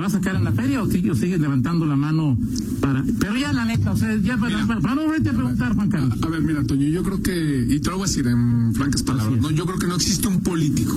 ¿Te 0.00 0.04
vas 0.04 0.14
a 0.14 0.16
sacar 0.16 0.36
en 0.36 0.44
la 0.44 0.52
feria 0.52 0.82
o 0.82 0.90
sigues, 0.90 1.18
sigues 1.18 1.38
levantando 1.40 1.84
la 1.84 1.94
mano 1.94 2.38
para.? 2.80 3.04
Pero 3.18 3.36
ya 3.36 3.52
la 3.52 3.66
neta, 3.66 3.92
o 3.92 3.96
sea, 3.98 4.16
ya 4.16 4.38
para, 4.38 4.66
para, 4.66 4.94
no 4.94 5.02
volverte 5.02 5.28
a 5.28 5.34
preguntar, 5.34 5.74
Juan 5.74 5.90
Carlos. 5.90 6.18
A, 6.22 6.28
ver, 6.28 6.40
mira, 6.40 6.64
Toño, 6.64 6.88
yo 6.88 7.02
creo 7.02 7.22
que. 7.22 7.66
Y 7.68 7.80
te 7.80 7.90
lo 7.90 7.98
voy 7.98 8.04
a 8.04 8.08
decir 8.08 8.26
en 8.26 8.74
francas 8.74 9.02
palabras, 9.02 9.38
¿no? 9.38 9.50
Yo 9.50 9.66
creo 9.66 9.78
que 9.78 9.86
no 9.86 9.96
existe 9.96 10.26
un 10.26 10.40
político. 10.40 10.96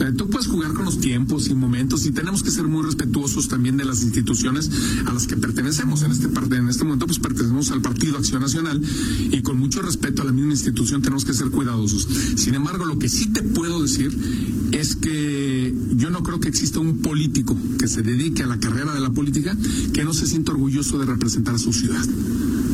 Eh, 0.00 0.12
tú 0.16 0.30
puedes 0.30 0.46
jugar 0.46 0.74
con 0.74 0.84
los 0.84 1.00
tiempos 1.00 1.48
y 1.48 1.56
momentos 1.56 2.06
y 2.06 2.12
tenemos 2.12 2.44
que 2.44 2.52
ser 2.52 2.68
muy 2.68 2.84
respetuosos 2.84 3.48
también 3.48 3.76
de 3.76 3.84
las 3.84 4.04
instituciones 4.04 4.70
a 5.06 5.12
las 5.12 5.26
que 5.26 5.36
pertenecemos. 5.36 6.04
En 6.04 6.12
este, 6.12 6.28
en 6.28 6.68
este 6.68 6.84
momento, 6.84 7.06
pues 7.06 7.18
pertenecemos 7.18 7.72
al 7.72 7.82
Partido 7.82 8.16
Acción 8.16 8.42
Nacional 8.42 8.80
y 9.32 9.42
con 9.42 9.58
mucho 9.58 9.82
respeto 9.82 10.22
a 10.22 10.24
la 10.24 10.32
misma 10.32 10.52
institución 10.52 11.02
tenemos 11.02 11.24
que 11.24 11.34
ser 11.34 11.50
cuidadosos. 11.50 12.06
Sin 12.36 12.54
embargo, 12.54 12.84
lo 12.84 12.96
que 12.96 13.08
sí 13.08 13.32
te 13.32 13.42
puedo 13.42 13.82
decir 13.82 14.16
es 14.70 14.94
que 14.94 15.49
yo 15.96 16.10
no 16.10 16.22
creo 16.22 16.40
que 16.40 16.48
exista 16.48 16.80
un 16.80 16.98
político 16.98 17.56
que 17.78 17.88
se 17.88 18.02
dedique 18.02 18.42
a 18.42 18.46
la 18.46 18.58
carrera 18.58 18.94
de 18.94 19.00
la 19.00 19.10
política 19.10 19.56
que 19.92 20.04
no 20.04 20.12
se 20.12 20.26
sienta 20.26 20.52
orgulloso 20.52 20.98
de 20.98 21.06
representar 21.06 21.54
a 21.54 21.58
su 21.58 21.72
ciudad. 21.72 22.04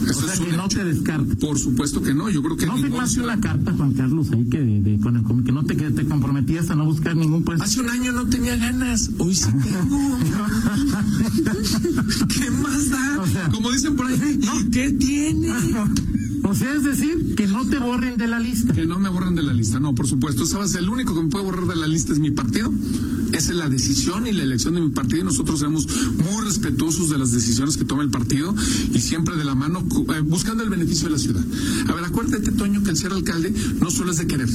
Eso 0.09 0.25
o 0.25 0.29
sea, 0.29 0.45
que 0.45 0.57
no 0.57 0.69
te 0.69 0.85
descarta. 0.85 1.35
Por 1.37 1.59
supuesto 1.59 2.01
que 2.01 2.15
no, 2.15 2.31
yo 2.31 2.43
creo 2.43 2.57
que 2.57 2.67
no 2.67 2.77
firmaste 2.77 3.21
una 3.21 3.41
carta, 3.41 3.73
Juan 3.73 3.93
Carlos, 3.93 4.29
ahí 4.33 4.45
que, 4.45 4.61
de, 4.61 5.01
con 5.01 5.17
el, 5.17 5.45
que 5.45 5.53
no 5.53 5.65
te, 5.65 5.77
que 5.77 5.91
te 5.91 6.07
comprometías 6.07 6.71
a 6.71 6.77
no 6.77 6.85
buscar 6.85 7.17
ningún 7.17 7.43
puesto. 7.43 7.65
Hace 7.65 7.81
un 7.81 7.91
año 7.91 8.13
no 8.13 8.27
tenía 8.27 8.57
ganas, 8.57 9.11
hoy 9.19 9.35
sí 9.35 9.49
tengo. 9.63 10.19
¿Qué 12.29 12.51
más 12.51 12.91
da? 12.91 13.21
O 13.21 13.27
sea, 13.27 13.49
Como 13.51 13.73
dicen 13.73 13.97
por 13.97 14.07
ahí, 14.07 14.41
¿qué 14.73 14.93
tiene? 14.93 15.49
O 16.49 16.55
sea, 16.55 16.73
es 16.75 16.85
decir, 16.85 17.35
que 17.35 17.49
no 17.49 17.69
te 17.69 17.79
borren 17.79 18.17
de 18.17 18.29
la 18.29 18.39
lista. 18.39 18.73
Que 18.73 18.87
no 18.87 19.01
me 19.01 19.09
borren 19.09 19.35
de 19.35 19.43
la 19.43 19.53
lista, 19.53 19.81
no, 19.81 19.95
por 19.95 20.07
supuesto. 20.07 20.47
¿Sabes? 20.47 20.75
El 20.77 20.89
único 20.89 21.15
que 21.15 21.23
me 21.23 21.29
puede 21.29 21.45
borrar 21.45 21.67
de 21.67 21.75
la 21.77 21.89
lista 21.89 22.13
es 22.13 22.21
mi 22.21 22.31
partido. 22.31 22.71
Esa 23.37 23.51
es 23.51 23.57
la 23.59 23.69
decisión 23.69 24.27
y 24.27 24.33
la 24.33 24.45
elección 24.45 24.75
de 24.75 24.81
mi 24.81 24.89
partido. 24.89 25.21
Y 25.21 25.25
nosotros 25.25 25.61
somos 25.61 25.87
muy 25.87 26.45
respetuosos 26.45 27.11
de 27.11 27.19
las 27.19 27.33
decisiones 27.33 27.77
que 27.77 27.85
toma 27.85 28.03
el 28.03 28.11
partido 28.11 28.55
y 28.95 28.99
siempre 28.99 29.37
de 29.37 29.45
la 29.45 29.55
mano 29.55 29.87
eh, 30.15 30.21
buscando 30.21 30.63
el 30.63 30.71
beneficio 30.71 31.09
de 31.09 31.13
la 31.13 31.19
ciudad. 31.19 31.45
A 31.89 31.95
ver, 31.95 32.05
acuérdate, 32.05 32.51
Toño, 32.53 32.83
que 32.83 32.91
el 32.91 32.97
ser 32.97 33.13
alcalde 33.13 33.53
no 33.79 33.91
solo 33.91 34.13
es 34.13 34.17
de 34.17 34.27
querer 34.27 34.49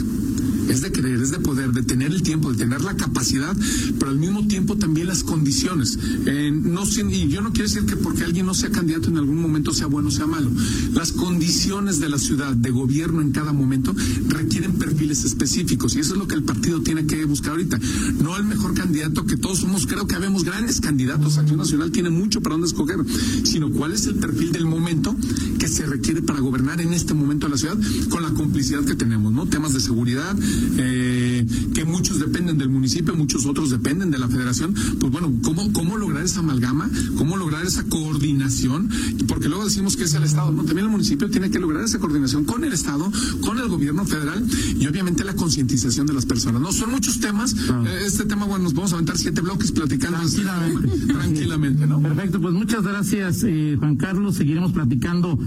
es 0.72 0.82
de 0.82 0.92
querer, 0.92 1.22
es 1.22 1.32
de 1.32 1.40
poder, 1.40 1.72
de 1.72 1.84
tener 1.84 2.12
el 2.12 2.24
tiempo, 2.24 2.52
de 2.52 2.58
tener 2.58 2.82
la 2.82 2.96
capacidad, 2.96 3.56
pero 4.00 4.12
al 4.12 4.18
mismo 4.18 4.48
tiempo 4.48 4.78
también 4.78 5.08
las 5.08 5.24
condiciones. 5.24 6.00
Eh, 6.26 6.52
no, 6.52 6.84
y 6.84 7.28
yo 7.28 7.42
no 7.42 7.52
quiero 7.52 7.68
decir 7.68 7.86
que 7.86 7.98
porque 7.98 8.24
alguien 8.24 8.46
no 8.46 8.54
sea 8.54 8.70
candidato 8.70 9.10
en 9.10 9.18
algún 9.18 9.42
momento 9.42 9.74
sea 9.74 9.88
bueno 9.88 10.10
o 10.10 10.12
sea 10.12 10.28
malo. 10.28 10.50
Las 10.94 11.12
condiciones 11.12 12.00
de 12.00 12.10
la 12.10 12.18
ciudad, 12.18 12.54
de 12.54 12.72
gobierno 12.72 13.22
en 13.22 13.32
cada 13.32 13.54
momento, 13.54 13.94
requieren 14.28 14.74
perfiles 14.74 15.24
específicos. 15.26 15.96
Y 15.96 16.00
eso 16.00 16.14
es 16.14 16.20
lo 16.20 16.28
que 16.28 16.36
el 16.36 16.44
partido 16.44 16.82
tiene 16.82 17.06
que 17.06 17.26
buscar 17.26 17.52
ahorita. 17.52 17.80
No 18.22 18.38
el 18.38 18.46
mejor 18.46 18.71
candidato, 18.74 19.26
que 19.26 19.38
todos 19.38 19.60
somos, 19.60 19.88
creo 19.88 20.08
que 20.08 20.16
habemos 20.16 20.44
grandes 20.44 20.82
candidatos. 20.82 21.38
Acción 21.38 21.58
Nacional 21.58 21.92
tiene 21.92 22.10
mucho 22.10 22.42
para 22.42 22.54
dónde 22.54 22.68
escoger, 22.68 22.98
sino 23.44 23.72
cuál 23.72 23.92
es 23.94 24.06
el 24.08 24.16
perfil 24.16 24.52
del 24.52 24.66
momento 24.66 25.16
que 25.60 25.68
se 25.68 25.86
requiere 25.86 26.22
para 26.22 26.40
gobernar 26.40 26.82
en 26.82 26.94
este 26.94 27.14
momento 27.14 27.48
la 27.48 27.58
ciudad 27.58 27.78
con 28.10 28.24
la 28.24 28.30
complicidad 28.32 28.84
que 28.84 28.96
tenemos, 28.96 29.32
¿no? 29.32 29.46
Temas 29.46 29.74
de 29.74 29.80
seguridad, 29.80 30.36
eh, 30.78 31.46
que 31.74 31.86
muchos 31.86 32.20
dependen 32.20 32.58
del 32.58 32.70
municipio, 32.70 33.16
muchos 33.16 33.46
otros 33.46 33.70
dependen 33.70 34.12
de 34.12 34.18
la 34.18 34.28
federación. 34.28 34.74
Pues 35.00 35.12
bueno, 35.12 35.32
¿cómo, 35.44 35.72
cómo 35.74 35.98
lograr 35.98 36.24
esa 36.24 36.40
amalgama? 36.40 36.90
¿Cómo 37.18 37.38
lograr 37.38 37.66
esa 37.66 37.84
coordinación? 37.84 38.90
Porque 39.28 39.50
luego 39.50 39.66
decimos 39.66 39.96
que 39.98 40.04
es 40.04 40.14
el 40.14 40.24
Estado, 40.24 40.52
¿no? 40.52 40.64
También 40.64 40.86
el 40.86 40.92
municipio 40.92 41.30
tiene 41.30 41.50
que 41.50 41.60
lograr 41.60 41.84
esa 41.84 42.00
coordinación 42.00 42.46
con 42.46 42.64
el 42.64 42.74
Estado, 42.74 43.12
con 43.42 43.60
el 43.60 43.68
gobierno 43.68 44.06
federal 44.06 44.46
y 44.80 44.88
obviamente 44.88 45.24
la 45.24 45.36
concientización 45.36 46.08
de 46.08 46.14
las 46.14 46.26
personas, 46.26 46.62
¿no? 46.62 46.72
Son 46.72 46.92
muchos 46.92 47.20
temas. 47.20 47.54
Eh, 47.54 48.04
este 48.06 48.26
tema, 48.26 48.46
bueno, 48.46 48.61
nos 48.62 48.74
vamos 48.74 48.92
a 48.92 48.96
aventar 48.96 49.18
siete 49.18 49.42
bloques 49.42 49.72
platicando 49.72 50.18
tranquilamente, 50.18 50.88
tranquilamente 51.14 51.88
¿no? 51.88 52.02
Perfecto, 52.02 52.42
pues 52.42 52.54
muchas 52.54 52.84
gracias, 52.84 53.44
eh, 53.44 53.76
Juan 53.80 53.98
Carlos. 53.98 54.36
Seguiremos 54.36 54.72
platicando 54.72 55.38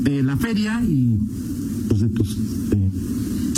de 0.00 0.22
la 0.22 0.36
feria 0.36 0.82
y 0.82 1.18
pues, 1.88 2.00
de 2.00 2.08
tus 2.08 2.36
eh, 2.72 2.90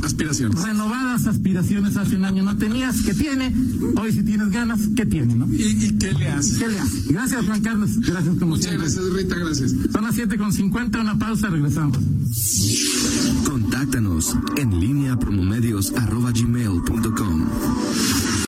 aspiraciones. 0.02 0.62
Renovadas 0.62 1.26
aspiraciones 1.26 1.96
hace 1.96 2.16
un 2.16 2.24
año 2.24 2.42
no 2.42 2.56
tenías, 2.56 3.02
¿qué 3.02 3.14
tiene? 3.14 3.52
Hoy 4.00 4.12
si 4.12 4.22
tienes 4.22 4.50
ganas, 4.50 4.80
¿qué 4.96 5.06
tiene? 5.06 5.34
¿no? 5.34 5.46
¿Y, 5.52 5.96
qué 5.98 6.12
le 6.12 6.28
hace? 6.28 6.58
¿Qué 6.58 6.68
le 6.68 6.78
hace? 6.78 7.12
Gracias, 7.12 7.44
Juan 7.44 7.60
Carlos. 7.62 8.00
Gracias 8.00 8.36
como 8.38 8.56
Muchas 8.56 8.72
gracias, 8.72 9.04
Rita, 9.12 9.36
gracias. 9.36 9.74
Son 9.92 10.04
las 10.04 10.16
7.50, 10.16 11.00
una 11.00 11.18
pausa, 11.18 11.48
regresamos. 11.48 11.98
Contáctanos 13.44 14.36
en 14.56 14.80
línea 14.80 15.18
promomedios 15.18 15.92
arroba 15.96 16.32
gmail.com. 16.32 17.44